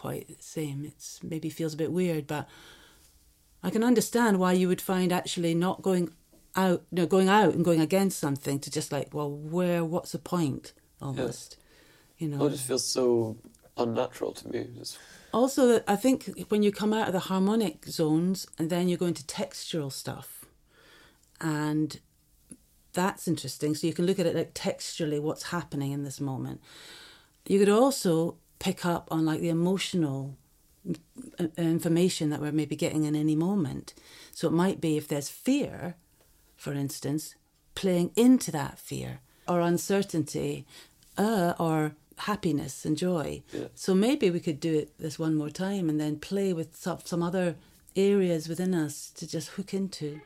quite 0.05 0.29
the 0.29 0.35
same, 0.43 0.85
it's 0.85 1.21
maybe 1.23 1.49
feels 1.49 1.73
a 1.73 1.79
bit 1.79 1.91
weird. 1.91 2.27
But 2.27 2.47
I 3.63 3.71
can 3.71 3.83
understand 3.83 4.39
why 4.39 4.53
you 4.53 4.69
would 4.69 4.83
find 4.83 5.11
actually 5.11 5.55
not 5.55 5.81
going 5.81 6.13
out, 6.55 6.83
no, 6.93 7.07
going 7.07 7.31
out 7.31 7.55
and 7.55 7.65
going 7.65 7.81
against 7.81 8.19
something 8.19 8.59
to 8.59 8.71
just 8.71 8.93
like, 8.93 9.15
well, 9.15 9.31
where, 9.31 9.83
what's 9.83 10.13
the 10.13 10.19
point, 10.19 10.75
almost, 11.01 11.57
you 12.19 12.29
know. 12.29 12.45
it 12.45 12.51
just 12.51 12.67
feels 12.67 12.87
so 12.87 13.39
unnatural 13.79 14.33
to 14.33 14.49
me. 14.51 14.69
Also, 15.33 15.81
I 15.89 15.97
think 15.97 16.45
when 16.51 16.63
you 16.63 16.71
come 16.71 16.93
out 16.93 17.07
of 17.07 17.15
the 17.15 17.31
harmonic 17.31 17.87
zones 17.87 18.47
and 18.59 18.69
then 18.69 18.91
you 18.91 18.99
go 18.99 19.07
into 19.07 19.23
textural 19.25 19.91
stuff, 19.91 20.45
and 21.41 21.99
that's 22.93 23.27
interesting. 23.27 23.75
So 23.75 23.87
you 23.87 23.95
can 23.95 24.05
look 24.05 24.19
at 24.19 24.27
it 24.27 24.37
like 24.37 24.53
texturally, 24.53 25.19
what's 25.19 25.45
happening 25.45 25.93
in 25.93 26.05
this 26.05 26.21
moment. 26.21 26.61
You 27.47 27.59
could 27.59 27.71
also 27.71 28.37
pick 28.65 28.87
up 28.87 29.07
on 29.11 29.27
like 29.27 29.41
the 29.41 29.51
emotional 29.51 30.39
uh, 31.39 31.47
information 31.59 32.31
that 32.31 32.41
we're 32.41 32.51
maybe 32.51 32.75
getting 32.75 33.05
in 33.05 33.15
any 33.15 33.37
moment. 33.37 33.93
So 34.33 34.49
it 34.49 34.53
might 34.53 34.81
be 34.81 34.97
if 34.97 35.07
there's 35.07 35.29
fear, 35.29 35.97
for 36.57 36.73
instance, 36.73 37.35
playing 37.75 38.11
into 38.17 38.51
that 38.53 38.79
fear 38.79 39.21
or 39.47 39.61
uncertainty, 39.61 40.65
uh, 41.19 41.53
or 41.59 41.95
happiness 42.17 42.87
and 42.87 42.97
joy. 42.97 43.43
Yeah. 43.53 43.67
So 43.75 43.95
maybe 43.95 44.31
we 44.31 44.41
could 44.41 44.61
do 44.61 44.73
it 44.73 44.97
this 44.99 45.19
one 45.19 45.35
more 45.35 45.51
time 45.51 45.91
and 45.91 46.01
then 46.01 46.19
play 46.19 46.55
with 46.55 46.75
some, 46.75 47.01
some 47.05 47.23
other 47.23 47.57
areas 47.95 48.49
within 48.49 48.75
us 48.75 49.11
to 49.17 49.27
just 49.27 49.49
hook 49.51 49.75
into. 49.75 50.23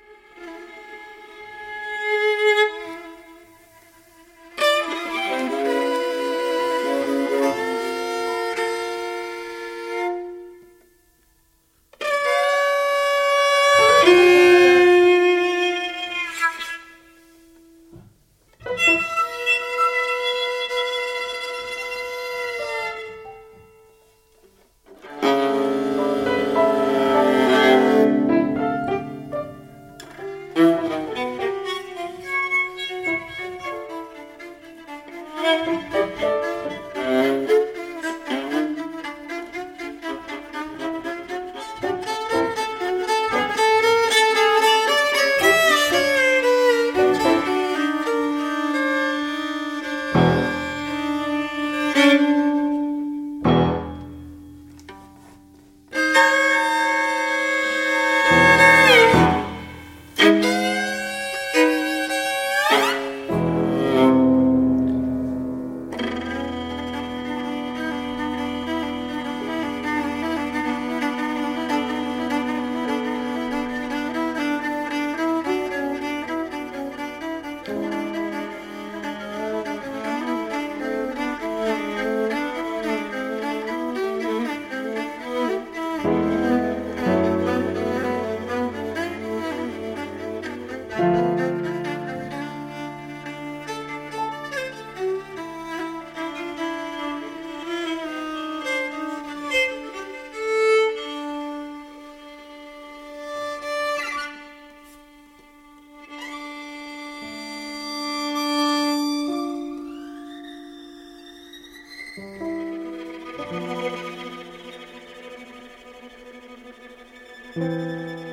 Música 117.59 118.28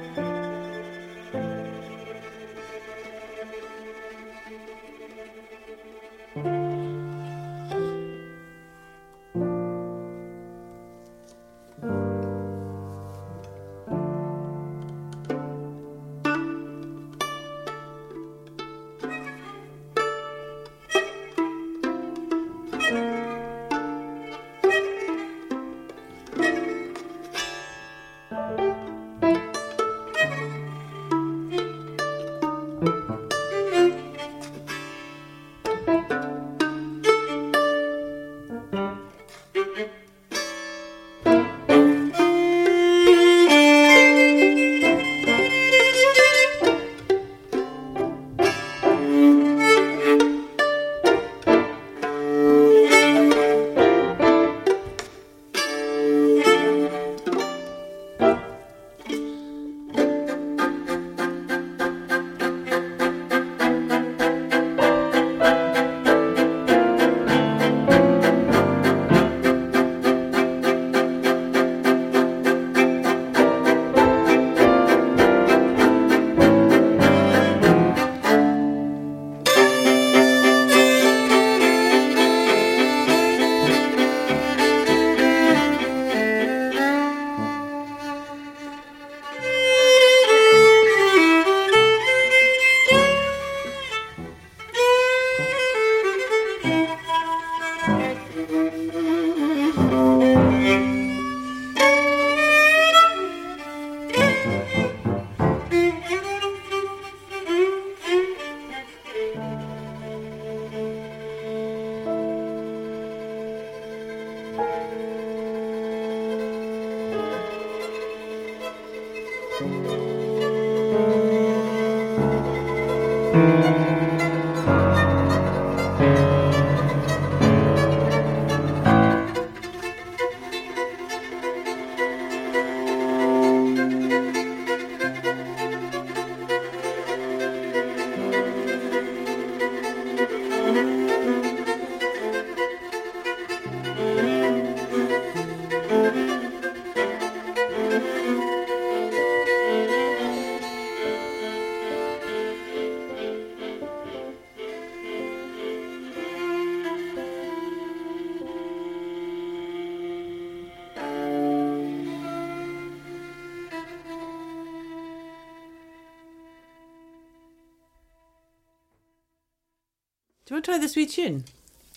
you 170.75 170.81
want 170.81 170.81
to 170.81 170.88
this 170.88 170.95
wee 170.95 171.05
tune? 171.05 171.43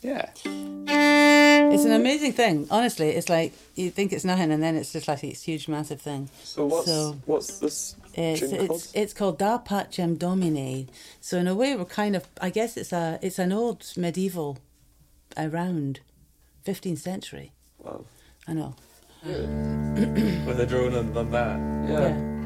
Yeah. 0.03 0.31
It's 1.71 1.85
an 1.85 1.93
amazing 1.93 2.33
thing. 2.33 2.67
Honestly, 2.71 3.09
it's 3.11 3.29
like 3.29 3.53
you 3.75 3.91
think 3.91 4.13
it's 4.13 4.25
nothing, 4.25 4.53
and 4.53 4.63
then 4.63 4.77
it's 4.77 4.93
just 4.93 5.09
like 5.09 5.21
this 5.21 5.43
huge, 5.43 5.69
massive 5.69 6.01
thing. 6.01 6.29
So 6.45 6.67
what's 6.67 6.87
So- 6.87 7.17
what's 7.27 7.59
this 7.59 7.97
It's 8.15 8.41
tune 8.41 8.51
called? 8.67 8.71
it's 8.71 8.93
it's 8.95 9.13
called 9.13 9.39
Da 9.39 9.59
Pacem 9.59 10.17
Domine. 10.19 10.89
So 11.21 11.39
in 11.39 11.49
a 11.49 11.55
way, 11.55 11.75
we're 11.77 11.85
kind 11.85 12.15
of 12.17 12.25
I 12.41 12.51
guess 12.51 12.77
it's 12.77 12.93
a 12.93 13.19
it's 13.23 13.39
an 13.39 13.53
old 13.53 13.93
medieval, 13.97 14.59
around, 15.37 16.01
fifteenth 16.63 17.01
century. 17.01 17.53
Wow. 17.83 18.05
I 18.47 18.53
know. 18.55 18.75
With 19.25 20.61
a 20.61 20.67
drone 20.67 20.95
and 20.95 21.17
on 21.17 21.31
that. 21.33 21.59
Yeah. 21.91 22.01
Yeah. 22.09 22.38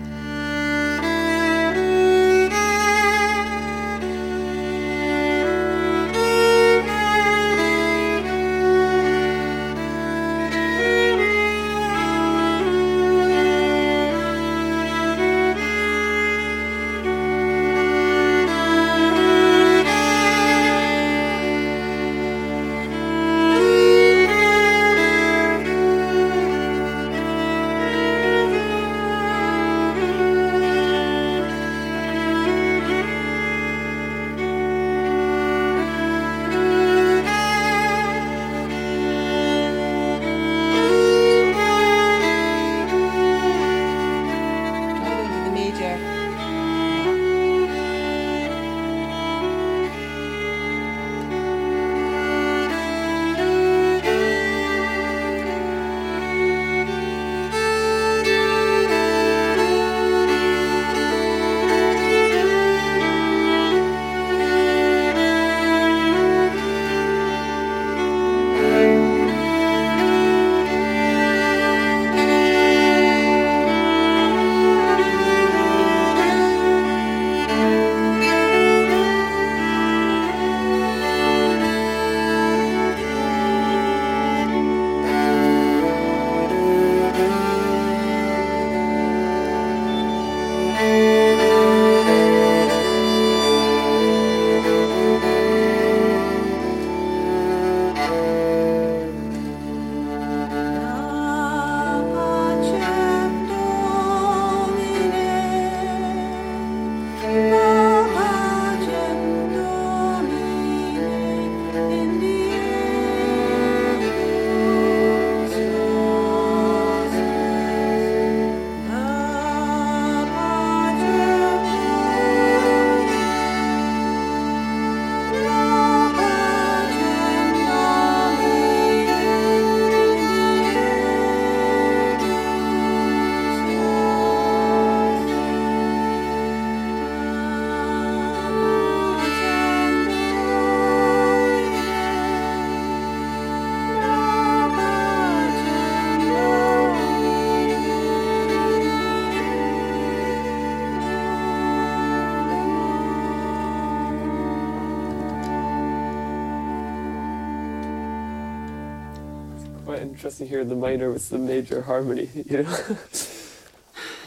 Interesting 160.33 160.49
here 160.49 160.65
the 160.65 160.75
minor 160.75 161.11
with 161.13 161.29
the 161.29 161.37
major 161.37 161.83
harmony, 161.83 162.31
you 162.35 162.63
know. 162.63 162.77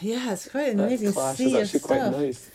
Yeah, 0.02 0.34
it's 0.34 0.48
quite 0.48 0.70
an 0.70 0.78
that 0.78 0.84
amazing 0.88 1.14
clash 1.14 1.38
sea 1.38 1.46
is 1.48 1.54
of 1.56 1.62
actually 1.64 1.80
stuff. 1.80 2.12
quite 2.12 2.12
nice. 2.12 2.50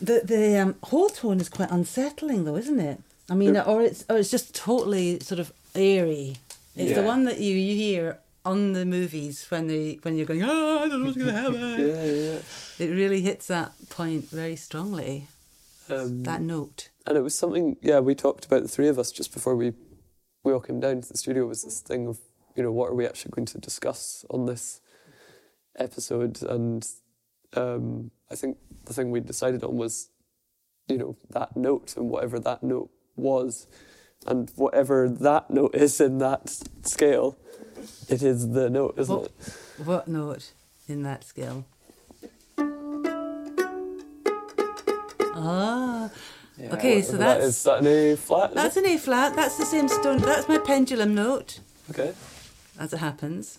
The 0.00 0.20
the 0.24 0.58
um, 0.62 0.74
whole 0.84 1.08
tone 1.08 1.40
is 1.40 1.48
quite 1.48 1.70
unsettling, 1.72 2.44
though, 2.44 2.56
isn't 2.56 2.78
it? 2.78 3.00
I 3.28 3.34
mean, 3.34 3.56
or 3.56 3.82
it's 3.82 4.04
or 4.08 4.16
it's 4.18 4.30
just 4.30 4.54
totally 4.54 5.18
sort 5.20 5.40
of 5.40 5.52
airy. 5.74 6.36
It's 6.76 6.94
the 6.94 7.02
one 7.02 7.24
that 7.24 7.40
you 7.40 7.56
you 7.56 7.74
hear 7.74 8.18
on 8.44 8.74
the 8.74 8.84
movies 8.84 9.44
when 9.48 9.66
they 9.66 9.98
when 10.02 10.16
you're 10.16 10.26
going, 10.26 10.44
oh, 10.44 10.78
I 10.84 10.88
don't 10.88 11.00
know 11.00 11.06
what's 11.06 11.16
going 11.18 11.34
to 11.34 11.40
happen. 11.40 11.60
Yeah, 11.88 12.04
yeah. 12.04 12.38
It 12.78 12.90
really 12.94 13.22
hits 13.22 13.48
that 13.48 13.72
point 13.88 14.28
very 14.30 14.54
strongly. 14.56 15.26
Um, 15.90 16.22
That 16.22 16.40
note. 16.42 16.88
and 17.06 17.18
it 17.18 17.20
was 17.22 17.34
something 17.34 17.76
yeah 17.82 18.00
we 18.00 18.14
talked 18.14 18.46
about 18.46 18.62
the 18.62 18.68
three 18.68 18.88
of 18.88 18.98
us 18.98 19.12
just 19.12 19.34
before 19.34 19.54
we 19.54 19.74
we 20.42 20.50
all 20.52 20.60
came 20.60 20.80
down 20.80 21.02
to 21.02 21.08
the 21.12 21.18
studio 21.18 21.44
was 21.46 21.62
this 21.62 21.80
thing 21.80 22.06
of 22.06 22.16
you 22.54 22.62
know 22.62 22.72
what 22.72 22.90
are 22.90 22.94
we 22.94 23.06
actually 23.06 23.32
going 23.34 23.46
to 23.46 23.58
discuss 23.58 24.24
on 24.30 24.46
this 24.46 24.80
episode 25.78 26.42
and 26.42 26.86
um, 27.54 28.10
I 28.30 28.34
think 28.34 28.58
the 28.84 28.92
thing 28.94 29.10
we 29.10 29.20
decided 29.20 29.62
on 29.64 29.76
was 29.76 30.10
you 30.88 30.98
know 30.98 31.16
that 31.30 31.56
note 31.56 31.96
and 31.96 32.08
whatever 32.10 32.38
that 32.40 32.62
note 32.62 32.90
was 33.16 33.66
and 34.26 34.50
whatever 34.56 35.08
that 35.08 35.50
note 35.50 35.74
is 35.74 36.00
in 36.00 36.18
that 36.18 36.48
scale 36.82 37.36
it 38.08 38.22
is 38.22 38.50
the 38.50 38.70
note 38.70 38.94
isn't 38.98 39.14
What- 39.14 39.30
it 39.46 39.86
What 39.86 40.08
note 40.08 40.52
in 40.88 41.02
that 41.02 41.24
scale? 41.24 41.64
Ah, 45.36 46.10
okay, 46.72 47.02
so 47.02 47.12
Whatever 47.12 47.16
that 47.18 47.40
that's 47.40 47.62
that 47.64 47.78
an 47.80 47.86
A 47.86 48.16
flat 48.16 48.54
that's 48.54 48.76
it? 48.76 48.84
an 48.84 48.90
A 48.90 48.98
flat. 48.98 49.34
That's 49.34 49.56
the 49.58 49.64
same 49.66 49.88
stone. 49.88 50.18
That's 50.18 50.48
my 50.48 50.58
pendulum 50.58 51.14
note, 51.14 51.60
okay 51.90 52.14
as 52.78 52.92
it 52.92 52.98
happens. 52.98 53.58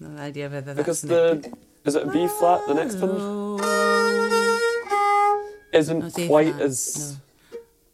No 0.00 0.20
idea 0.20 0.48
whether 0.48 0.74
that's 0.74 0.78
because 0.78 1.02
an 1.04 1.08
the 1.10 1.52
is 1.84 1.94
it 1.94 2.04
a 2.04 2.10
B 2.10 2.26
flat 2.28 2.66
the 2.66 2.74
next 2.74 2.96
one 2.96 3.16
No. 3.18 3.58
Oh. 3.60 5.50
isn't 5.72 5.98
No, 5.98 6.26
quite 6.26 6.52
flat. 6.54 6.62
as 6.62 7.18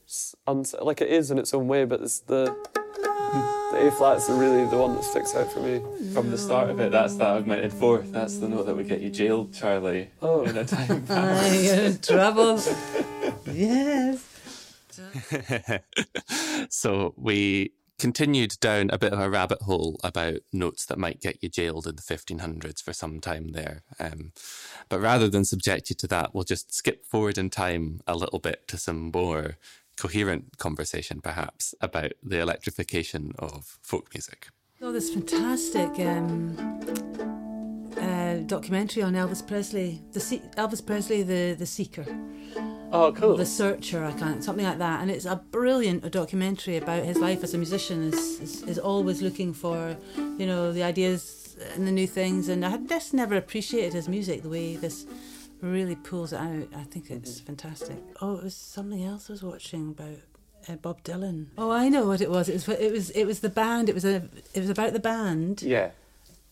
s- 0.06 0.34
uns- 0.46 0.74
like 0.80 1.00
it 1.00 1.08
is 1.10 1.30
in 1.30 1.38
its 1.38 1.52
own 1.54 1.66
way, 1.68 1.84
but 1.84 2.00
it's 2.00 2.20
the 2.20 2.54
the 3.72 3.88
A 3.88 3.90
flat's 3.90 4.28
really 4.30 4.64
the 4.68 4.76
one 4.76 4.94
that 4.94 5.02
sticks 5.04 5.34
out 5.34 5.50
for 5.52 5.60
me. 5.60 5.80
From 6.12 6.30
the 6.30 6.38
start 6.38 6.70
of 6.70 6.78
it, 6.78 6.92
that's 6.92 7.16
that 7.16 7.26
augmented 7.26 7.72
fourth. 7.72 8.12
That's 8.12 8.38
the 8.38 8.48
note 8.48 8.66
that 8.66 8.76
would 8.76 8.86
get 8.88 9.00
you 9.00 9.10
jailed, 9.10 9.52
Charlie. 9.52 10.10
Oh. 10.22 10.42
In 10.44 10.56
a 10.56 10.64
time 10.64 11.04
I 11.10 11.46
in 11.86 11.98
trouble. 11.98 12.60
yes. 13.52 14.22
so 16.70 17.14
we 17.16 17.72
continued 17.98 18.54
down 18.60 18.90
a 18.90 18.98
bit 18.98 19.12
of 19.12 19.20
a 19.20 19.30
rabbit 19.30 19.62
hole 19.62 19.98
about 20.02 20.40
notes 20.52 20.86
that 20.86 20.98
might 20.98 21.20
get 21.20 21.42
you 21.42 21.48
jailed 21.48 21.86
in 21.86 21.96
the 21.96 22.02
1500s 22.02 22.82
for 22.82 22.92
some 22.92 23.20
time 23.20 23.52
there. 23.52 23.82
Um, 24.00 24.32
but 24.88 25.00
rather 25.00 25.28
than 25.28 25.44
subject 25.44 25.90
you 25.90 25.96
to 25.96 26.06
that, 26.08 26.34
we'll 26.34 26.44
just 26.44 26.74
skip 26.74 27.06
forward 27.06 27.38
in 27.38 27.50
time 27.50 28.00
a 28.06 28.16
little 28.16 28.40
bit 28.40 28.66
to 28.68 28.76
some 28.76 29.10
more 29.14 29.56
coherent 29.96 30.58
conversation, 30.58 31.20
perhaps, 31.20 31.74
about 31.80 32.12
the 32.22 32.40
electrification 32.40 33.32
of 33.38 33.78
folk 33.82 34.12
music. 34.12 34.48
Oh, 34.82 34.92
this 34.92 35.14
fantastic 35.14 35.88
um, 36.00 36.56
uh, 37.96 38.34
documentary 38.46 39.02
on 39.02 39.14
Elvis 39.14 39.46
Presley, 39.46 40.02
the 40.12 40.20
Se- 40.20 40.42
Elvis 40.56 40.84
Presley, 40.84 41.22
the 41.22 41.54
the 41.56 41.66
Seeker. 41.66 42.04
Oh, 42.94 43.10
cool. 43.10 43.36
The 43.36 43.44
Searcher, 43.44 44.04
I 44.04 44.12
can't, 44.12 44.44
something 44.44 44.64
like 44.64 44.78
that. 44.78 45.02
And 45.02 45.10
it's 45.10 45.24
a 45.24 45.42
brilliant 45.50 46.08
documentary 46.12 46.76
about 46.76 47.02
his 47.02 47.18
life 47.18 47.42
as 47.42 47.52
a 47.52 47.58
musician. 47.58 48.04
Is, 48.04 48.40
is 48.40 48.62
is 48.62 48.78
always 48.78 49.20
looking 49.20 49.52
for, 49.52 49.96
you 50.16 50.46
know, 50.46 50.72
the 50.72 50.84
ideas 50.84 51.56
and 51.74 51.88
the 51.88 51.90
new 51.90 52.06
things. 52.06 52.48
And 52.48 52.64
I 52.64 52.68
had 52.68 52.88
just 52.88 53.12
never 53.12 53.34
appreciated 53.34 53.94
his 53.94 54.08
music 54.08 54.42
the 54.42 54.48
way 54.48 54.76
this 54.76 55.06
really 55.60 55.96
pulls 55.96 56.32
it 56.32 56.38
out. 56.38 56.68
I 56.76 56.84
think 56.84 57.10
it's 57.10 57.40
fantastic. 57.40 57.96
Oh, 58.22 58.36
it 58.36 58.44
was 58.44 58.54
something 58.54 59.04
else 59.04 59.28
I 59.28 59.32
was 59.32 59.42
watching 59.42 59.90
about. 59.90 60.18
Uh, 60.66 60.76
Bob 60.76 61.02
Dylan. 61.02 61.48
Oh, 61.58 61.70
I 61.70 61.90
know 61.90 62.06
what 62.06 62.22
it 62.22 62.30
was. 62.30 62.48
It 62.48 62.54
was 62.54 62.68
it 62.68 62.90
was 62.92 63.10
it 63.10 63.26
was 63.26 63.40
the 63.40 63.50
band. 63.50 63.90
It 63.90 63.94
was 63.94 64.04
a 64.04 64.28
it 64.54 64.60
was 64.60 64.70
about 64.70 64.94
the 64.94 65.00
band 65.00 65.60
yeah. 65.60 65.90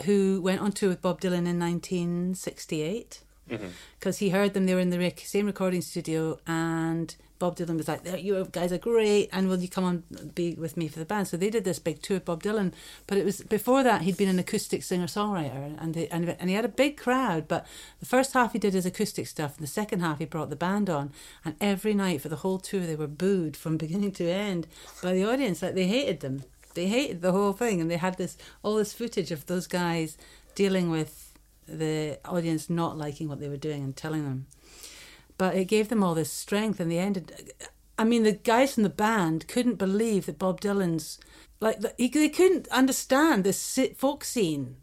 who 0.04 0.42
went 0.42 0.60
on 0.60 0.72
tour 0.72 0.90
with 0.90 1.00
Bob 1.00 1.20
Dylan 1.20 1.46
in 1.46 1.58
1968 1.58 3.22
Mm-hmm. 3.50 3.68
because 3.98 4.18
he 4.18 4.30
heard 4.30 4.54
them. 4.54 4.66
They 4.66 4.74
were 4.74 4.80
in 4.80 4.90
the 4.90 4.98
rec- 4.98 5.20
same 5.20 5.46
recording 5.46 5.82
studio, 5.82 6.38
and 6.46 7.14
Bob 7.38 7.56
Dylan 7.56 7.76
was 7.76 7.88
like, 7.88 8.06
"You 8.22 8.46
guys 8.52 8.72
are 8.72 8.78
great, 8.78 9.28
and 9.32 9.48
will 9.48 9.58
you 9.58 9.68
come 9.68 9.82
on 9.84 10.04
be 10.34 10.54
with 10.54 10.76
me 10.76 10.86
for 10.86 11.00
the 11.00 11.04
band?" 11.04 11.26
So 11.26 11.36
they 11.36 11.50
did 11.50 11.64
this 11.64 11.80
big 11.80 12.00
tour 12.00 12.16
with 12.16 12.24
Bob 12.24 12.42
Dylan. 12.44 12.72
But 13.08 13.18
it 13.18 13.24
was 13.24 13.40
before 13.40 13.82
that 13.82 14.02
he'd 14.02 14.16
been 14.16 14.28
an 14.28 14.38
acoustic 14.38 14.84
singer 14.84 15.06
songwriter, 15.06 15.76
and 15.82 15.92
they, 15.92 16.06
and 16.08 16.36
and 16.38 16.48
he 16.48 16.54
had 16.54 16.64
a 16.64 16.68
big 16.68 16.96
crowd. 16.96 17.48
But 17.48 17.66
the 17.98 18.06
first 18.06 18.32
half 18.32 18.52
he 18.52 18.60
did 18.60 18.74
his 18.74 18.86
acoustic 18.86 19.26
stuff, 19.26 19.56
and 19.56 19.64
the 19.66 19.70
second 19.70 20.00
half 20.00 20.18
he 20.20 20.24
brought 20.24 20.50
the 20.50 20.56
band 20.56 20.88
on. 20.88 21.10
And 21.44 21.56
every 21.60 21.94
night 21.94 22.20
for 22.20 22.28
the 22.28 22.36
whole 22.36 22.58
tour, 22.58 22.86
they 22.86 22.96
were 22.96 23.08
booed 23.08 23.56
from 23.56 23.76
beginning 23.86 24.12
to 24.12 24.30
end 24.30 24.68
by 25.02 25.12
the 25.12 25.24
audience. 25.24 25.62
Like 25.62 25.74
they 25.74 25.88
hated 25.88 26.20
them. 26.20 26.44
They 26.74 26.86
hated 26.86 27.22
the 27.22 27.32
whole 27.32 27.52
thing, 27.52 27.80
and 27.80 27.90
they 27.90 27.98
had 27.98 28.18
this 28.18 28.38
all 28.62 28.76
this 28.76 28.92
footage 28.94 29.32
of 29.32 29.46
those 29.46 29.66
guys 29.66 30.16
dealing 30.54 30.90
with 30.90 31.21
the 31.66 32.18
audience 32.24 32.68
not 32.68 32.98
liking 32.98 33.28
what 33.28 33.40
they 33.40 33.48
were 33.48 33.56
doing 33.56 33.82
and 33.82 33.96
telling 33.96 34.24
them. 34.24 34.46
But 35.38 35.54
it 35.54 35.64
gave 35.66 35.88
them 35.88 36.02
all 36.02 36.14
this 36.14 36.32
strength, 36.32 36.80
and 36.80 36.90
they 36.90 36.98
ended. 36.98 37.52
I 37.98 38.04
mean, 38.04 38.22
the 38.22 38.32
guys 38.32 38.76
in 38.76 38.82
the 38.82 38.90
band 38.90 39.48
couldn't 39.48 39.76
believe 39.76 40.26
that 40.26 40.38
Bob 40.38 40.60
Dylan's 40.60 41.18
like 41.60 41.80
they 41.80 42.28
couldn't 42.28 42.68
understand 42.68 43.44
this 43.44 43.78
folk 43.96 44.24
scene 44.24 44.76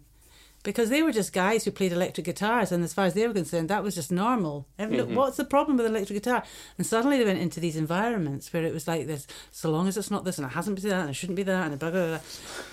because 0.70 0.90
they 0.90 1.02
were 1.02 1.12
just 1.12 1.34
guys 1.34 1.66
who 1.66 1.72
played 1.72 1.92
electric 1.92 2.26
guitars, 2.26 2.72
and 2.72 2.84
as 2.84 2.94
far 2.94 3.06
as 3.06 3.16
they 3.16 3.28
were 3.28 3.34
concerned, 3.34 3.70
that 3.70 3.84
was 3.84 3.96
just 3.96 4.12
normal. 4.12 4.68
And 4.78 4.96
look, 4.96 5.08
mm-hmm. 5.08 5.16
what's 5.16 5.38
the 5.38 5.44
problem 5.44 5.78
with 5.78 5.88
electric 5.88 6.22
guitar? 6.22 6.44
And 6.78 6.86
suddenly 6.86 7.18
they 7.18 7.26
went 7.26 7.40
into 7.40 7.60
these 7.60 7.76
environments 7.76 8.54
where 8.54 8.64
it 8.64 8.74
was 8.74 8.88
like 8.88 9.08
this: 9.08 9.26
so 9.52 9.72
long 9.72 9.88
as 9.88 9.98
it's 9.98 10.12
not 10.12 10.26
this, 10.26 10.38
and 10.38 10.46
it 10.46 10.54
hasn't 10.54 10.80
been 10.80 10.90
that, 10.92 11.02
and 11.02 11.10
it 11.10 11.16
shouldn't 11.16 11.38
be 11.38 11.44
that, 11.44 11.72
and 11.72 11.80
blah 11.80 11.90
blah 11.90 12.08
blah. 12.08 12.20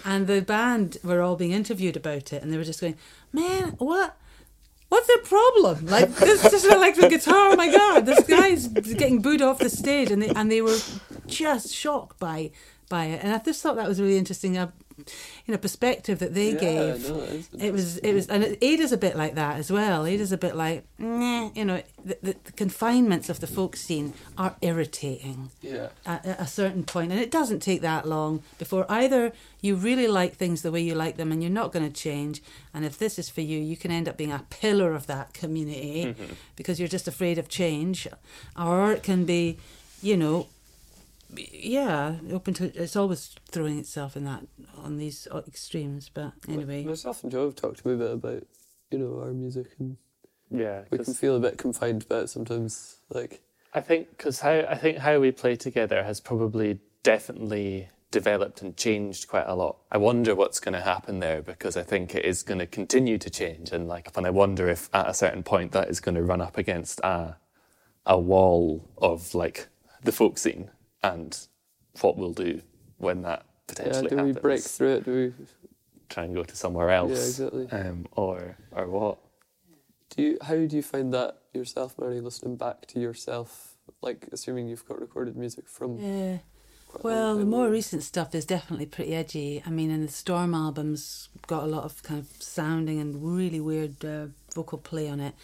And 0.04 0.26
the 0.26 0.42
band 0.42 0.98
were 1.02 1.22
all 1.22 1.36
being 1.36 1.52
interviewed 1.52 1.96
about 1.96 2.34
it, 2.34 2.42
and 2.42 2.52
they 2.52 2.58
were 2.58 2.64
just 2.64 2.80
going, 2.80 2.96
"Man, 3.32 3.76
what?" 3.78 4.16
What's 4.88 5.08
their 5.08 5.18
problem? 5.18 5.86
Like 5.86 6.14
this 6.14 6.44
is 6.44 6.50
just 6.50 6.66
an 6.66 6.74
electric 6.74 7.10
guitar. 7.10 7.50
Oh 7.52 7.56
my 7.56 7.72
god, 7.72 8.06
this 8.06 8.24
guy's 8.24 8.68
getting 8.68 9.20
booed 9.20 9.42
off 9.42 9.58
the 9.58 9.68
stage, 9.70 10.12
and 10.12 10.22
they 10.22 10.28
and 10.28 10.52
they 10.52 10.62
were 10.62 10.78
just 11.26 11.74
shocked 11.74 12.20
by 12.20 12.52
by 12.88 13.06
it. 13.06 13.24
And 13.24 13.32
I 13.32 13.38
just 13.38 13.62
thought 13.62 13.76
that 13.76 13.88
was 13.88 14.00
really 14.00 14.16
interesting. 14.16 14.56
A 14.56 14.72
you 14.98 15.52
know 15.52 15.58
perspective 15.58 16.18
that 16.20 16.34
they 16.34 16.52
Yeah, 16.52 16.58
gave. 16.60 17.08
no, 17.08 17.20
it 17.66 17.72
was 17.72 17.98
it 17.98 18.12
was, 18.14 18.26
and 18.28 18.42
it- 18.44 18.58
Ada's 18.62 18.92
a 18.92 18.96
bit 18.96 19.16
like 19.16 19.34
that 19.34 19.56
as 19.58 19.70
well. 19.70 20.06
Ada's 20.06 20.32
a 20.32 20.38
bit 20.38 20.56
like, 20.56 20.84
nah, 20.98 21.50
you 21.54 21.64
know, 21.64 21.82
the, 22.04 22.18
the, 22.22 22.36
the 22.44 22.52
confinements 22.52 23.28
of 23.28 23.40
the 23.40 23.46
folk 23.46 23.76
scene 23.76 24.14
are 24.38 24.56
irritating 24.62 25.50
Yeah. 25.62 25.88
at, 26.06 26.24
at 26.24 26.40
a 26.40 26.46
certain 26.46 26.84
point, 26.84 27.12
and 27.12 27.20
it 27.20 27.30
doesn't 27.30 27.60
take 27.60 27.80
that 27.82 28.06
long 28.08 28.42
before 28.58 28.86
either 28.88 29.32
you 29.60 29.76
really 29.76 30.06
like 30.08 30.36
things 30.36 30.62
the 30.62 30.70
way 30.72 30.80
you 30.80 30.94
like 30.94 31.16
them, 31.16 31.32
and 31.32 31.42
you're 31.42 31.50
not 31.52 31.72
going 31.72 31.86
to 31.86 31.92
change. 31.92 32.42
And 32.72 32.84
if 32.84 32.96
this 32.98 33.18
is 33.18 33.28
for 33.28 33.40
you, 33.40 33.58
you 33.58 33.76
can 33.76 33.90
end 33.90 34.08
up 34.08 34.16
being 34.16 34.32
a 34.32 34.44
pillar 34.50 34.94
of 34.94 35.06
that 35.08 35.32
community 35.34 36.14
because 36.56 36.78
you're 36.78 36.88
just 36.88 37.08
afraid 37.08 37.38
of 37.38 37.48
change, 37.48 38.06
or 38.58 38.92
it 38.92 39.02
can 39.02 39.24
be, 39.24 39.58
you 40.02 40.16
know, 40.16 40.46
yeah, 41.34 42.16
open 42.32 42.54
to. 42.54 42.72
It's 42.80 42.96
always 42.96 43.34
throwing 43.50 43.78
itself 43.78 44.16
in 44.16 44.24
that 44.24 44.46
on 44.76 44.96
these 44.96 45.26
extremes. 45.46 46.08
But 46.12 46.32
anyway, 46.48 46.84
Myself 46.84 47.22
and 47.22 47.32
Joe 47.32 47.46
have 47.46 47.56
talked 47.56 47.80
a 47.84 47.88
wee 47.88 47.96
bit 47.96 48.10
about, 48.12 48.46
you 48.90 48.98
know, 48.98 49.20
our 49.20 49.32
music 49.32 49.68
and 49.78 49.96
Yeah. 50.50 50.82
we 50.90 50.98
can 50.98 51.14
feel 51.14 51.36
a 51.36 51.40
bit 51.40 51.58
confined 51.58 52.04
about 52.04 52.24
it 52.24 52.28
sometimes. 52.30 52.96
Like, 53.10 53.42
I 53.74 53.80
think 53.80 54.10
because 54.10 54.40
how 54.40 54.60
I 54.68 54.76
think 54.76 54.98
how 54.98 55.18
we 55.20 55.32
play 55.32 55.56
together 55.56 56.02
has 56.04 56.20
probably 56.20 56.80
definitely 57.02 57.88
developed 58.12 58.62
and 58.62 58.76
changed 58.76 59.28
quite 59.28 59.46
a 59.46 59.54
lot. 59.54 59.78
I 59.90 59.98
wonder 59.98 60.34
what's 60.34 60.60
going 60.60 60.72
to 60.74 60.80
happen 60.80 61.18
there 61.18 61.42
because 61.42 61.76
I 61.76 61.82
think 61.82 62.14
it 62.14 62.24
is 62.24 62.42
going 62.42 62.60
to 62.60 62.66
continue 62.66 63.18
to 63.18 63.28
change, 63.28 63.72
and 63.72 63.88
like, 63.88 64.16
and 64.16 64.24
I 64.26 64.30
wonder 64.30 64.68
if 64.68 64.88
at 64.94 65.08
a 65.08 65.14
certain 65.14 65.42
point 65.42 65.72
that 65.72 65.88
is 65.88 66.00
going 66.00 66.14
to 66.14 66.22
run 66.22 66.40
up 66.40 66.56
against 66.56 67.00
a 67.00 67.36
a 68.06 68.18
wall 68.18 68.88
of 68.98 69.34
like 69.34 69.66
the 70.04 70.12
folk 70.12 70.38
scene 70.38 70.70
and 71.14 71.38
what 72.00 72.16
we'll 72.16 72.32
do 72.32 72.60
when 72.98 73.22
that 73.22 73.44
potentially 73.66 73.94
yeah, 73.96 74.02
potentially 74.02 74.32
do 74.32 74.36
we 74.38 74.40
break 74.40 74.60
through 74.62 74.94
it? 74.96 75.04
Do 75.04 75.12
we? 75.38 75.46
Try 76.08 76.24
and 76.24 76.34
go 76.34 76.44
to 76.44 76.56
somewhere 76.56 76.90
else, 76.90 77.10
Yeah, 77.40 77.46
exactly. 77.46 77.68
um, 77.72 78.06
or 78.12 78.56
or 78.72 78.86
what? 78.88 79.18
Do 80.10 80.22
you? 80.22 80.38
How 80.42 80.54
do 80.54 80.76
you 80.76 80.82
find 80.82 81.12
that 81.14 81.38
yourself, 81.52 81.98
Mairi? 81.98 82.20
Listening 82.20 82.56
back 82.56 82.86
to 82.88 83.00
yourself, 83.00 83.74
like 84.02 84.28
assuming 84.32 84.68
you've 84.68 84.86
got 84.86 85.00
recorded 85.00 85.36
music 85.36 85.68
from. 85.68 85.98
yeah. 85.98 86.38
quite 86.88 87.12
a 87.12 87.16
long 87.16 87.24
Well, 87.26 87.38
the 87.38 87.44
more 87.44 87.68
recent 87.68 88.04
stuff 88.04 88.34
is 88.36 88.44
definitely 88.46 88.86
pretty 88.86 89.14
edgy. 89.14 89.62
I 89.66 89.70
mean, 89.70 89.90
and 89.90 90.06
the 90.06 90.12
Storm 90.12 90.54
albums 90.54 91.28
got 91.48 91.64
a 91.64 91.66
lot 91.66 91.82
of 91.84 92.02
kind 92.04 92.20
of 92.20 92.28
sounding 92.40 93.00
and 93.00 93.22
really 93.36 93.60
weird 93.60 94.04
uh, 94.04 94.26
vocal 94.54 94.78
play 94.78 95.08
on 95.08 95.18
it. 95.20 95.34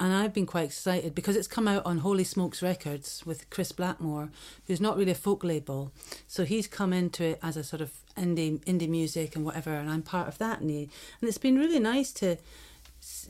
And 0.00 0.12
I've 0.12 0.32
been 0.32 0.46
quite 0.46 0.64
excited 0.64 1.14
because 1.14 1.36
it's 1.36 1.46
come 1.46 1.68
out 1.68 1.86
on 1.86 1.98
Holy 1.98 2.24
Smokes 2.24 2.60
Records 2.60 3.24
with 3.24 3.48
Chris 3.50 3.70
Blackmore, 3.70 4.30
who's 4.66 4.80
not 4.80 4.96
really 4.96 5.12
a 5.12 5.16
folk 5.16 5.44
label. 5.44 5.92
So 6.26 6.44
he's 6.44 6.66
come 6.66 6.92
into 6.92 7.22
it 7.24 7.38
as 7.42 7.56
a 7.56 7.62
sort 7.62 7.82
of 7.82 7.92
indie 8.16 8.58
indie 8.64 8.88
music 8.88 9.36
and 9.36 9.44
whatever, 9.44 9.74
and 9.74 9.88
I'm 9.88 10.02
part 10.02 10.28
of 10.28 10.38
that. 10.38 10.60
And, 10.60 10.70
he, 10.70 10.90
and 11.20 11.28
it's 11.28 11.38
been 11.38 11.56
really 11.56 11.78
nice 11.78 12.12
to 12.14 12.36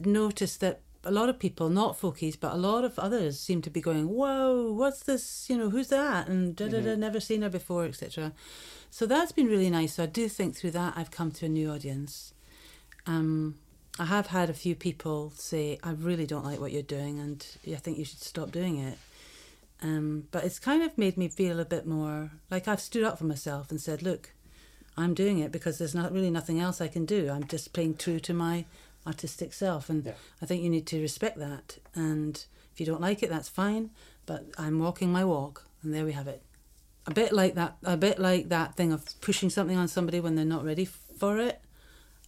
notice 0.05 0.57
that 0.59 0.81
a 1.05 1.11
lot 1.11 1.29
of 1.29 1.39
people, 1.39 1.69
not 1.69 2.01
folkies, 2.01 2.39
but 2.39 2.53
a 2.53 2.57
lot 2.57 2.85
of 2.85 2.99
others 2.99 3.39
seem 3.39 3.61
to 3.63 3.71
be 3.71 3.81
going, 3.81 4.09
"Whoa, 4.09 4.73
what's 4.73 5.03
this? 5.03 5.51
You 5.51 5.59
know, 5.59 5.71
who's 5.71 5.89
that?" 5.89 6.29
And 6.29 6.55
da 6.55 6.69
da 6.69 6.81
da, 6.81 6.95
never 6.95 7.21
seen 7.21 7.43
her 7.43 7.51
before, 7.51 7.85
etc. 7.85 8.33
So 8.91 9.07
that's 9.07 9.33
been 9.33 9.47
really 9.47 9.71
nice. 9.71 9.95
So 9.95 10.05
I 10.05 10.07
do 10.07 10.29
think 10.29 10.57
through 10.57 10.73
that 10.73 10.95
I've 10.97 11.11
come 11.11 11.33
to 11.33 11.47
a 11.47 11.49
new 11.49 11.71
audience. 11.71 12.35
Um, 13.07 13.57
I 13.99 14.07
have 14.07 14.28
had 14.28 14.49
a 14.49 14.55
few 14.55 14.74
people 14.74 15.32
say, 15.36 15.78
"I 15.82 15.90
really 15.93 16.26
don't 16.26 16.45
like 16.45 16.61
what 16.61 16.72
you're 16.72 16.82
doing, 16.82 17.18
and 17.18 17.47
I 17.66 17.76
think 17.76 17.99
you 17.99 18.05
should 18.05 18.22
stop 18.22 18.51
doing 18.51 18.78
it." 18.78 18.99
Um, 19.82 20.28
but 20.30 20.45
it's 20.45 20.59
kind 20.59 20.82
of 20.82 20.97
made 20.97 21.16
me 21.16 21.28
feel 21.28 21.59
a 21.61 21.64
bit 21.64 21.86
more 21.86 22.30
like 22.51 22.68
I've 22.68 22.80
stood 22.80 23.03
up 23.03 23.18
for 23.18 23.24
myself 23.24 23.70
and 23.70 23.80
said, 23.80 24.03
"Look, 24.03 24.30
I'm 24.97 25.14
doing 25.14 25.38
it 25.40 25.53
because 25.53 25.78
there's 25.78 25.95
not 25.95 26.12
really 26.12 26.30
nothing 26.30 26.61
else 26.61 26.80
I 26.80 26.88
can 26.88 27.05
do. 27.05 27.30
I'm 27.30 27.47
just 27.47 27.72
playing 27.72 27.97
true 27.97 28.20
to 28.20 28.34
my 28.34 28.64
artistic 29.07 29.53
self, 29.53 29.90
and 29.90 30.05
Yeah. 30.07 30.14
I 30.40 30.47
think 30.47 30.62
you 30.62 30.70
need 30.70 30.86
to 30.86 31.01
respect 31.01 31.38
that. 31.38 31.78
And 31.95 32.45
if 32.72 32.80
you 32.80 32.86
don't 32.86 33.01
like 33.01 33.22
it, 33.22 33.30
that's 33.30 33.49
fine. 33.49 33.90
But 34.24 34.47
I'm 34.57 34.78
walking 34.78 35.11
my 35.12 35.24
walk, 35.24 35.66
and 35.82 35.93
there 35.93 36.05
we 36.05 36.12
have 36.12 36.28
it. 36.28 36.43
A 37.07 37.12
bit 37.12 37.32
like 37.32 37.55
that. 37.57 37.76
A 37.82 37.97
bit 37.97 38.18
like 38.18 38.49
that 38.49 38.76
thing 38.76 38.93
of 38.93 39.20
pushing 39.20 39.51
something 39.51 39.76
on 39.76 39.88
somebody 39.88 40.20
when 40.20 40.36
they're 40.36 40.45
not 40.45 40.64
ready 40.64 40.84
for 40.84 41.38
it, 41.38 41.61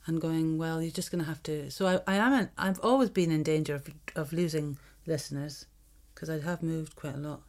and 0.06 0.20
going, 0.20 0.58
"Well, 0.58 0.82
you're 0.82 0.90
just 0.90 1.10
going 1.10 1.22
to 1.24 1.28
have 1.28 1.42
to." 1.44 1.70
So 1.70 1.86
I, 1.86 2.14
I 2.14 2.16
am. 2.16 2.32
An, 2.32 2.50
I've 2.58 2.80
always 2.80 3.10
been 3.10 3.30
in 3.30 3.42
danger 3.42 3.74
of 3.74 3.88
of 4.14 4.32
losing 4.32 4.78
listeners 5.06 5.66
because 6.14 6.30
I 6.30 6.40
have 6.40 6.62
moved 6.62 6.94
quite 6.96 7.14
a 7.14 7.18
lot. 7.18 7.42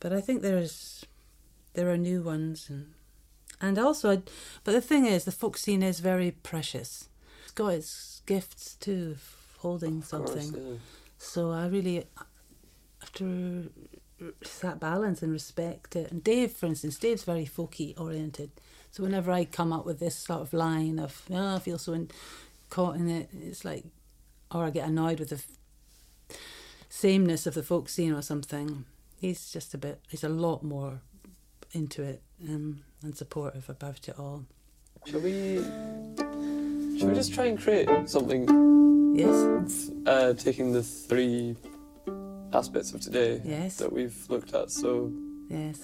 But 0.00 0.12
I 0.12 0.20
think 0.20 0.42
there 0.42 0.58
is 0.58 1.04
there 1.74 1.90
are 1.90 1.96
new 1.98 2.22
ones 2.22 2.68
and 2.70 2.92
and 3.60 3.78
also 3.78 4.10
I, 4.10 4.22
but 4.64 4.72
the 4.72 4.80
thing 4.80 5.06
is 5.06 5.24
the 5.24 5.32
folk 5.32 5.56
scene 5.56 5.82
is 5.82 6.00
very 6.00 6.30
precious. 6.30 7.08
It's 7.44 7.52
got 7.52 7.68
its 7.74 8.22
gifts 8.26 8.74
too 8.74 9.12
of 9.16 9.36
holding 9.58 9.98
Of 9.98 10.10
course, 10.10 10.30
something. 10.30 10.54
yeah. 10.72 10.78
So 11.18 11.50
I 11.50 11.66
really 11.66 12.04
have 13.00 13.12
to 13.14 13.70
that 14.62 14.80
balance 14.80 15.22
and 15.22 15.32
respect 15.32 15.96
it. 15.96 16.10
And 16.10 16.22
Dave, 16.24 16.52
for 16.52 16.66
instance, 16.66 16.98
Dave's 16.98 17.24
very 17.24 17.46
folky 17.46 17.98
oriented. 17.98 18.50
So 18.96 19.02
whenever 19.02 19.30
I 19.30 19.44
come 19.44 19.74
up 19.74 19.84
with 19.84 19.98
this 20.00 20.14
sort 20.16 20.40
of 20.40 20.54
line 20.54 20.98
of, 20.98 21.20
oh, 21.30 21.56
I 21.56 21.58
feel 21.58 21.76
so 21.76 21.92
in, 21.92 22.08
caught 22.70 22.96
in 22.96 23.10
it, 23.10 23.28
it's 23.42 23.62
like, 23.62 23.84
or 24.50 24.64
I 24.64 24.70
get 24.70 24.88
annoyed 24.88 25.18
with 25.20 25.28
the 25.28 25.34
f- 26.30 26.38
sameness 26.88 27.46
of 27.46 27.52
the 27.52 27.62
folk 27.62 27.90
scene 27.90 28.14
or 28.14 28.22
something. 28.22 28.86
He's 29.20 29.50
just 29.52 29.74
a 29.74 29.76
bit, 29.78 30.00
he's 30.08 30.24
a 30.24 30.30
lot 30.30 30.62
more 30.62 31.02
into 31.72 32.02
it 32.02 32.22
um, 32.48 32.84
and 33.02 33.14
supportive 33.14 33.68
about 33.68 34.08
it 34.08 34.18
all. 34.18 34.46
Shall 35.04 35.20
we? 35.20 35.62
Shall 36.98 37.08
we 37.08 37.14
just 37.14 37.34
try 37.34 37.44
and 37.44 37.60
create 37.60 37.90
something? 38.08 39.14
Yes? 39.14 39.90
Uh, 40.06 40.32
taking 40.32 40.72
the 40.72 40.82
three 40.82 41.54
aspects 42.54 42.94
of 42.94 43.02
today 43.02 43.42
Yes. 43.44 43.76
that 43.76 43.92
we've 43.92 44.16
looked 44.30 44.54
at. 44.54 44.70
So 44.70 45.12
Yes. 45.50 45.80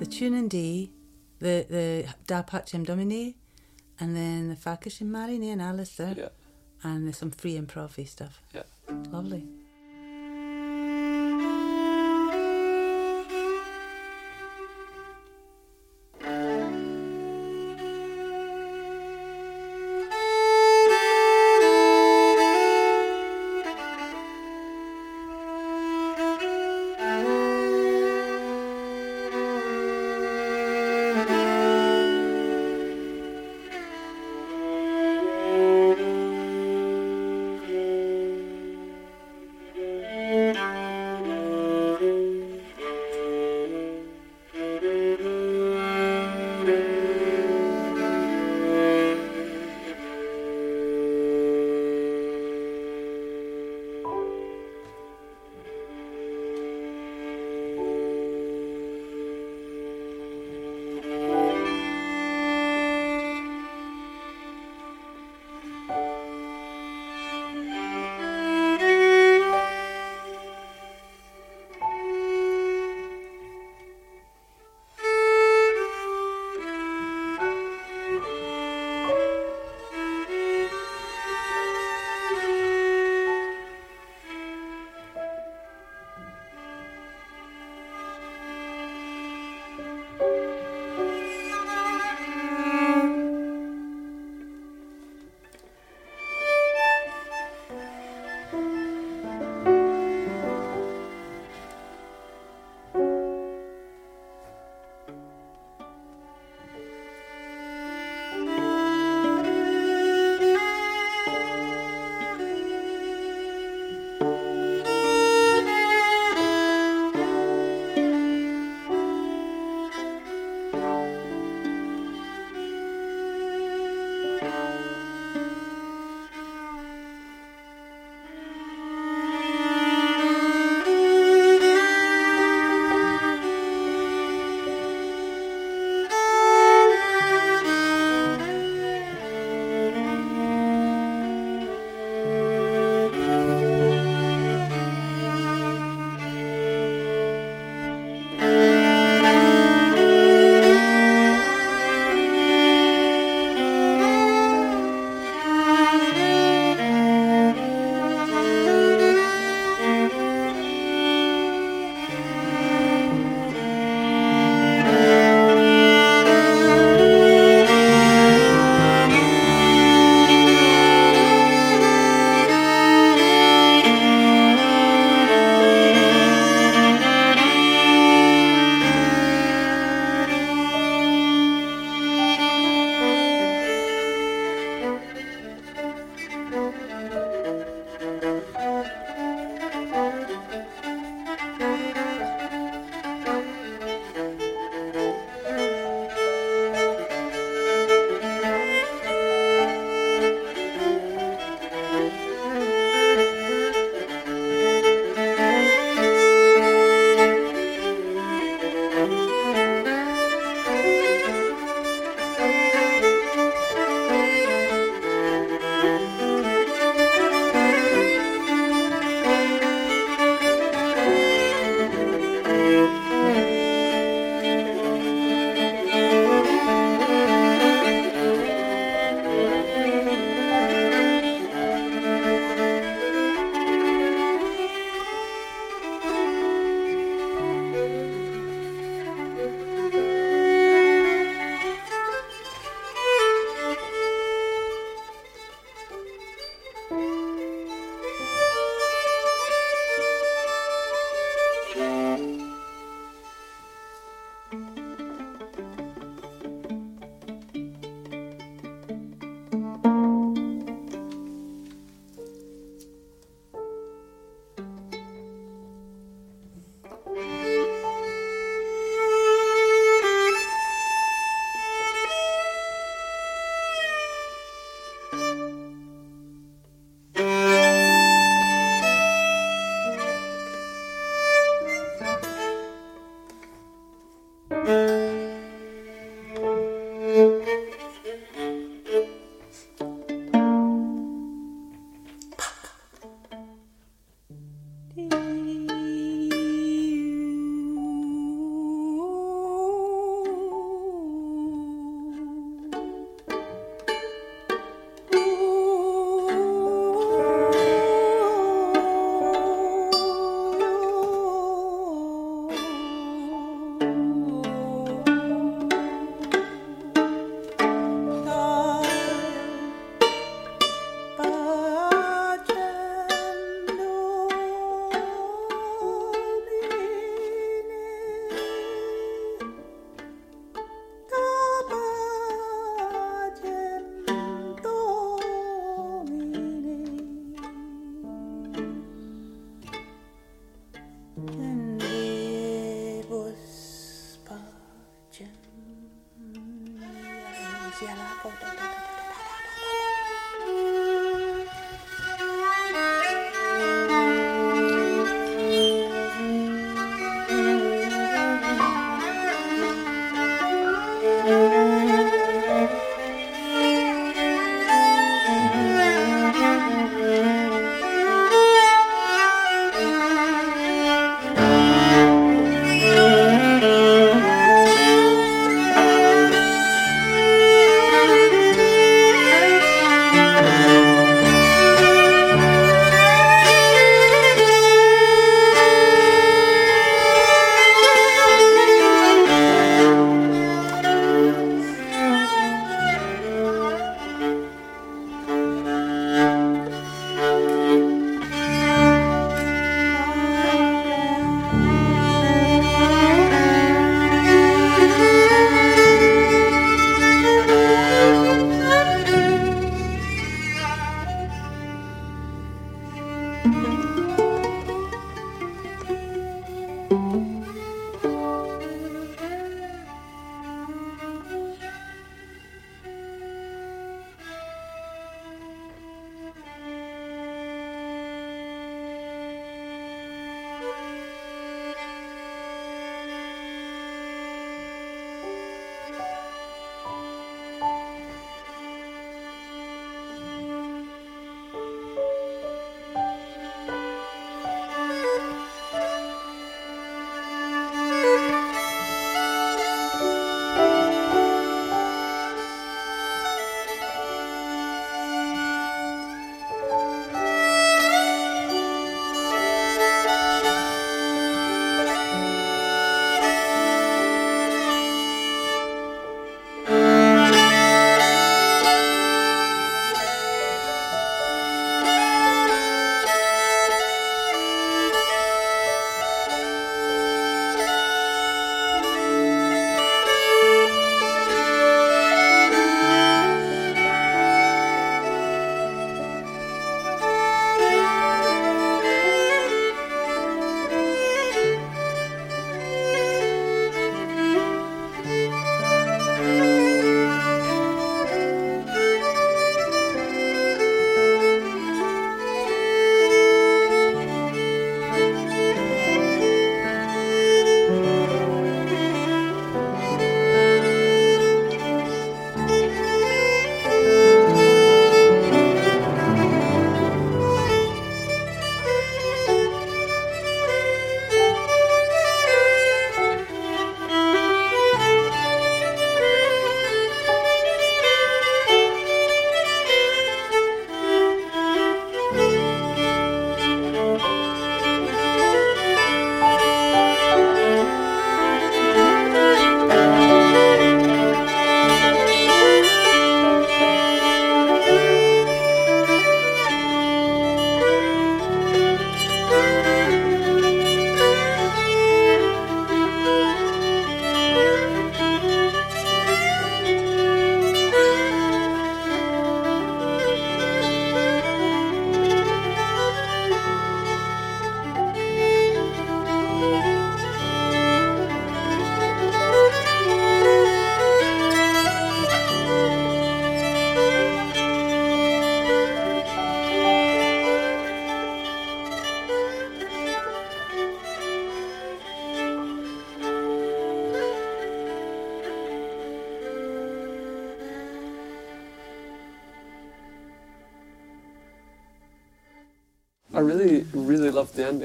The 0.00 0.06
tune 0.06 0.34
in 0.34 0.48
D, 0.48 0.90
the 1.38 1.66
the 1.68 2.14
Da 2.26 2.42
Pacem 2.42 2.84
Domine, 2.84 3.34
and 4.00 4.16
then 4.16 4.48
the 4.48 4.56
Fakashim 4.56 5.06
Marini 5.06 5.50
and 5.50 5.62
Alistair, 5.62 6.14
yeah, 6.16 6.28
and 6.82 7.06
there's 7.06 7.18
some 7.18 7.30
free 7.30 7.58
improv 7.58 8.06
stuff. 8.08 8.40
Yeah. 8.52 8.62
Lovely. 9.10 9.46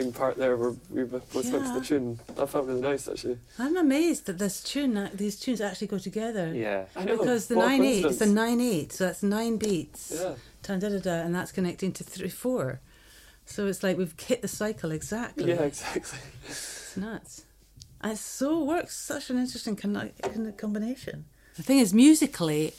Loved 0.09 0.19
part 0.19 0.37
there 0.37 0.57
where 0.57 0.75
we 0.89 1.03
both 1.03 1.33
went 1.33 1.47
to 1.47 1.79
the 1.79 1.81
tune. 1.85 2.19
That 2.35 2.49
felt 2.49 2.65
really 2.65 2.81
nice, 2.81 3.07
actually. 3.07 3.37
I'm 3.57 3.77
amazed 3.77 4.25
that 4.25 4.39
this 4.39 4.61
tune, 4.63 5.09
these 5.13 5.39
tunes 5.39 5.61
actually 5.61 5.87
go 5.87 5.99
together. 5.99 6.53
Yeah. 6.53 6.85
I 6.95 7.05
know. 7.05 7.17
Because 7.17 7.47
the 7.47 7.55
what 7.55 7.67
nine 7.67 7.83
eight, 7.83 8.05
it's 8.05 8.21
a 8.21 8.25
nine 8.25 8.61
eight, 8.61 8.91
so 8.91 9.05
that's 9.05 9.23
nine 9.23 9.57
beats. 9.57 10.13
Yeah. 10.15 10.35
Da, 10.63 10.77
da, 10.77 10.99
da, 10.99 11.11
and 11.21 11.33
that's 11.33 11.51
connecting 11.51 11.91
to 11.93 12.03
three 12.03 12.29
four. 12.29 12.81
So 13.45 13.65
it's 13.67 13.83
like 13.83 13.97
we've 13.97 14.13
hit 14.19 14.41
the 14.41 14.47
cycle 14.47 14.91
exactly. 14.91 15.49
Yeah, 15.49 15.63
exactly. 15.63 16.19
It's 16.47 16.95
nuts. 16.95 17.45
And 18.01 18.13
it 18.13 18.17
so 18.17 18.63
works. 18.63 18.95
Such 18.95 19.29
an 19.29 19.39
interesting 19.39 19.75
con- 19.75 20.11
con- 20.21 20.53
combination. 20.57 21.25
The 21.55 21.63
thing 21.63 21.79
is, 21.79 21.93
musically, 21.93 22.73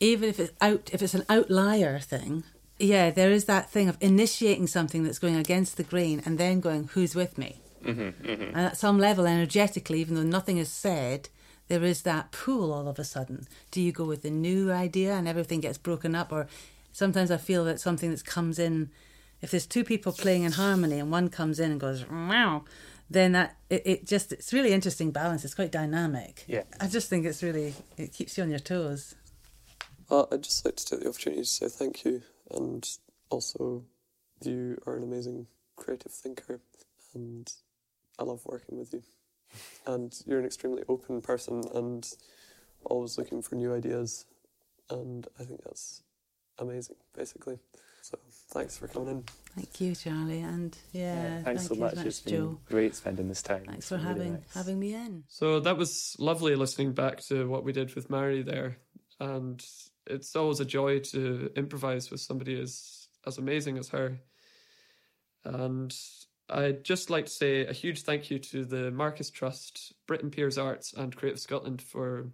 even 0.00 0.28
if 0.28 0.38
it's 0.40 0.52
out, 0.60 0.90
if 0.92 1.02
it's 1.02 1.14
an 1.14 1.24
outlier 1.28 1.98
thing, 1.98 2.44
yeah, 2.78 3.10
there 3.10 3.30
is 3.30 3.44
that 3.44 3.70
thing 3.70 3.88
of 3.88 3.96
initiating 4.00 4.66
something 4.66 5.04
that's 5.04 5.18
going 5.18 5.36
against 5.36 5.76
the 5.76 5.82
grain 5.82 6.22
and 6.24 6.38
then 6.38 6.60
going, 6.60 6.88
"Who's 6.94 7.14
with 7.14 7.38
me?" 7.38 7.60
Mm-hmm, 7.84 8.26
mm-hmm. 8.26 8.56
And 8.56 8.66
at 8.66 8.76
some 8.76 8.98
level, 8.98 9.26
energetically, 9.26 10.00
even 10.00 10.14
though 10.14 10.22
nothing 10.22 10.56
is 10.56 10.70
said, 10.70 11.28
there 11.68 11.84
is 11.84 12.02
that 12.02 12.32
pull 12.32 12.72
all 12.72 12.88
of 12.88 12.98
a 12.98 13.04
sudden. 13.04 13.46
Do 13.70 13.80
you 13.80 13.92
go 13.92 14.04
with 14.04 14.22
the 14.22 14.30
new 14.30 14.72
idea 14.72 15.14
and 15.14 15.28
everything 15.28 15.60
gets 15.60 15.78
broken 15.78 16.14
up, 16.14 16.32
or 16.32 16.46
sometimes 16.92 17.30
I 17.30 17.36
feel 17.36 17.64
that 17.64 17.80
something 17.80 18.10
that 18.10 18.24
comes 18.24 18.58
in, 18.58 18.90
if 19.40 19.50
there's 19.50 19.66
two 19.66 19.84
people 19.84 20.12
playing 20.12 20.42
in 20.42 20.52
harmony 20.52 20.98
and 20.98 21.10
one 21.10 21.28
comes 21.28 21.60
in 21.60 21.70
and 21.70 21.80
goes 21.80 22.08
meow, 22.08 22.64
then 23.10 23.32
that 23.32 23.56
it, 23.70 23.82
it 23.84 24.06
just 24.06 24.32
it's 24.32 24.52
really 24.52 24.72
interesting 24.72 25.10
balance. 25.10 25.44
It's 25.44 25.54
quite 25.54 25.72
dynamic. 25.72 26.44
Yeah. 26.46 26.62
I 26.80 26.88
just 26.88 27.08
think 27.08 27.26
it's 27.26 27.42
really 27.42 27.74
it 27.96 28.12
keeps 28.12 28.36
you 28.36 28.44
on 28.44 28.50
your 28.50 28.58
toes. 28.58 29.14
Well, 30.08 30.28
I'd 30.30 30.42
just 30.42 30.64
like 30.64 30.76
to 30.76 30.84
take 30.84 31.00
the 31.00 31.08
opportunity 31.08 31.42
to 31.42 31.48
say 31.48 31.68
thank 31.68 32.04
you, 32.04 32.22
and 32.50 32.88
also, 33.30 33.84
you 34.42 34.80
are 34.86 34.96
an 34.96 35.02
amazing 35.02 35.46
creative 35.76 36.12
thinker, 36.12 36.60
and 37.14 37.50
I 38.18 38.24
love 38.24 38.42
working 38.46 38.78
with 38.78 38.92
you. 38.92 39.02
And 39.86 40.14
you're 40.26 40.40
an 40.40 40.44
extremely 40.46 40.82
open 40.88 41.20
person, 41.20 41.62
and 41.74 42.08
always 42.84 43.16
looking 43.18 43.40
for 43.42 43.54
new 43.54 43.74
ideas, 43.74 44.26
and 44.90 45.26
I 45.38 45.44
think 45.44 45.62
that's 45.64 46.02
amazing, 46.58 46.96
basically. 47.16 47.58
So, 48.02 48.18
thanks 48.50 48.76
for 48.76 48.86
coming 48.86 49.08
in. 49.08 49.24
Thank 49.56 49.80
you, 49.80 49.94
Charlie, 49.94 50.40
and 50.40 50.76
yeah, 50.92 51.42
Thanks 51.42 51.44
thank 51.44 51.68
so 51.68 51.74
you 51.74 51.80
much. 51.80 51.94
very 51.94 52.08
It's 52.08 52.24
much, 52.24 52.32
been 52.32 52.40
Joe. 52.42 52.60
great 52.66 52.94
spending 52.94 53.28
this 53.28 53.42
time. 53.42 53.64
Thanks 53.66 53.88
for 53.88 53.96
been 53.96 54.06
really 54.06 54.18
having 54.18 54.32
nice. 54.34 54.54
having 54.54 54.78
me 54.78 54.94
in. 54.94 55.24
So 55.28 55.60
that 55.60 55.78
was 55.78 56.14
lovely 56.18 56.54
listening 56.54 56.92
back 56.92 57.20
to 57.28 57.48
what 57.48 57.64
we 57.64 57.72
did 57.72 57.94
with 57.94 58.10
Mairi 58.10 58.42
there, 58.42 58.76
and 59.20 59.64
it's 60.06 60.36
always 60.36 60.60
a 60.60 60.64
joy 60.64 61.00
to 61.00 61.50
improvise 61.56 62.10
with 62.10 62.20
somebody 62.20 62.60
as 62.60 63.08
as 63.26 63.38
amazing 63.38 63.78
as 63.78 63.88
her. 63.88 64.18
And 65.44 65.94
I'd 66.50 66.84
just 66.84 67.10
like 67.10 67.26
to 67.26 67.32
say 67.32 67.66
a 67.66 67.72
huge 67.72 68.02
thank 68.02 68.30
you 68.30 68.38
to 68.38 68.64
the 68.64 68.90
Marcus 68.90 69.30
Trust, 69.30 69.94
Britten 70.06 70.30
Pears 70.30 70.58
Arts, 70.58 70.92
and 70.92 71.16
Creative 71.16 71.40
Scotland 71.40 71.80
for 71.80 72.30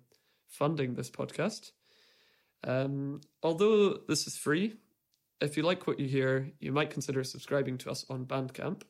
funding 0.49 0.95
this 0.95 1.11
podcast. 1.11 1.71
Um, 2.65 3.21
although 3.43 4.01
this 4.09 4.27
is 4.27 4.37
free, 4.37 4.75
if 5.41 5.57
you 5.57 5.63
like 5.63 5.87
what 5.87 6.01
you 6.01 6.09
hear, 6.09 6.51
you 6.59 6.73
might 6.73 6.91
consider 6.91 7.25
subscribing 7.25 7.79
to 7.79 7.91
us 7.91 8.05
on 8.11 8.27
Bandcamp 8.27 8.83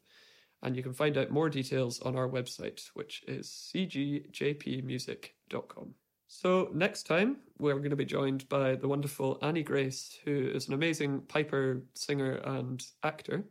and 0.62 0.76
you 0.76 0.83
can 0.83 0.93
find 0.93 1.16
out 1.16 1.31
more 1.31 1.49
details 1.49 2.01
on 2.01 2.16
our 2.16 2.28
website, 2.28 2.91
which 2.95 3.22
is 3.26 3.72
cgjpmusic.com. 3.74 5.95
So, 6.33 6.70
next 6.72 7.09
time, 7.09 7.39
we're 7.59 7.74
going 7.78 7.91
to 7.91 7.97
be 7.97 8.05
joined 8.05 8.49
by 8.49 8.76
the 8.76 8.87
wonderful 8.87 9.37
Annie 9.43 9.64
Grace, 9.64 10.16
who 10.24 10.49
is 10.55 10.68
an 10.68 10.74
amazing 10.74 11.22
piper, 11.22 11.83
singer, 11.95 12.35
and 12.45 12.81
actor. 13.03 13.43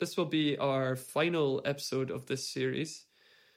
This 0.00 0.16
will 0.16 0.26
be 0.26 0.58
our 0.58 0.96
final 0.96 1.62
episode 1.64 2.10
of 2.10 2.26
this 2.26 2.48
series. 2.48 3.04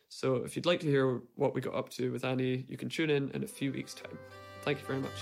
So, 0.07 0.35
if 0.35 0.55
you'd 0.55 0.67
like 0.67 0.81
to 0.81 0.87
hear 0.87 1.23
what 1.33 1.55
we 1.55 1.61
got 1.61 1.73
up 1.73 1.89
to 1.93 2.11
with 2.11 2.23
Annie, 2.23 2.63
you 2.69 2.77
can 2.77 2.89
tune 2.89 3.09
in 3.09 3.31
in 3.31 3.43
a 3.43 3.47
few 3.47 3.71
weeks' 3.71 3.95
time. 3.95 4.19
Thank 4.61 4.81
you 4.81 4.85
very 4.85 4.99
much. 4.99 5.19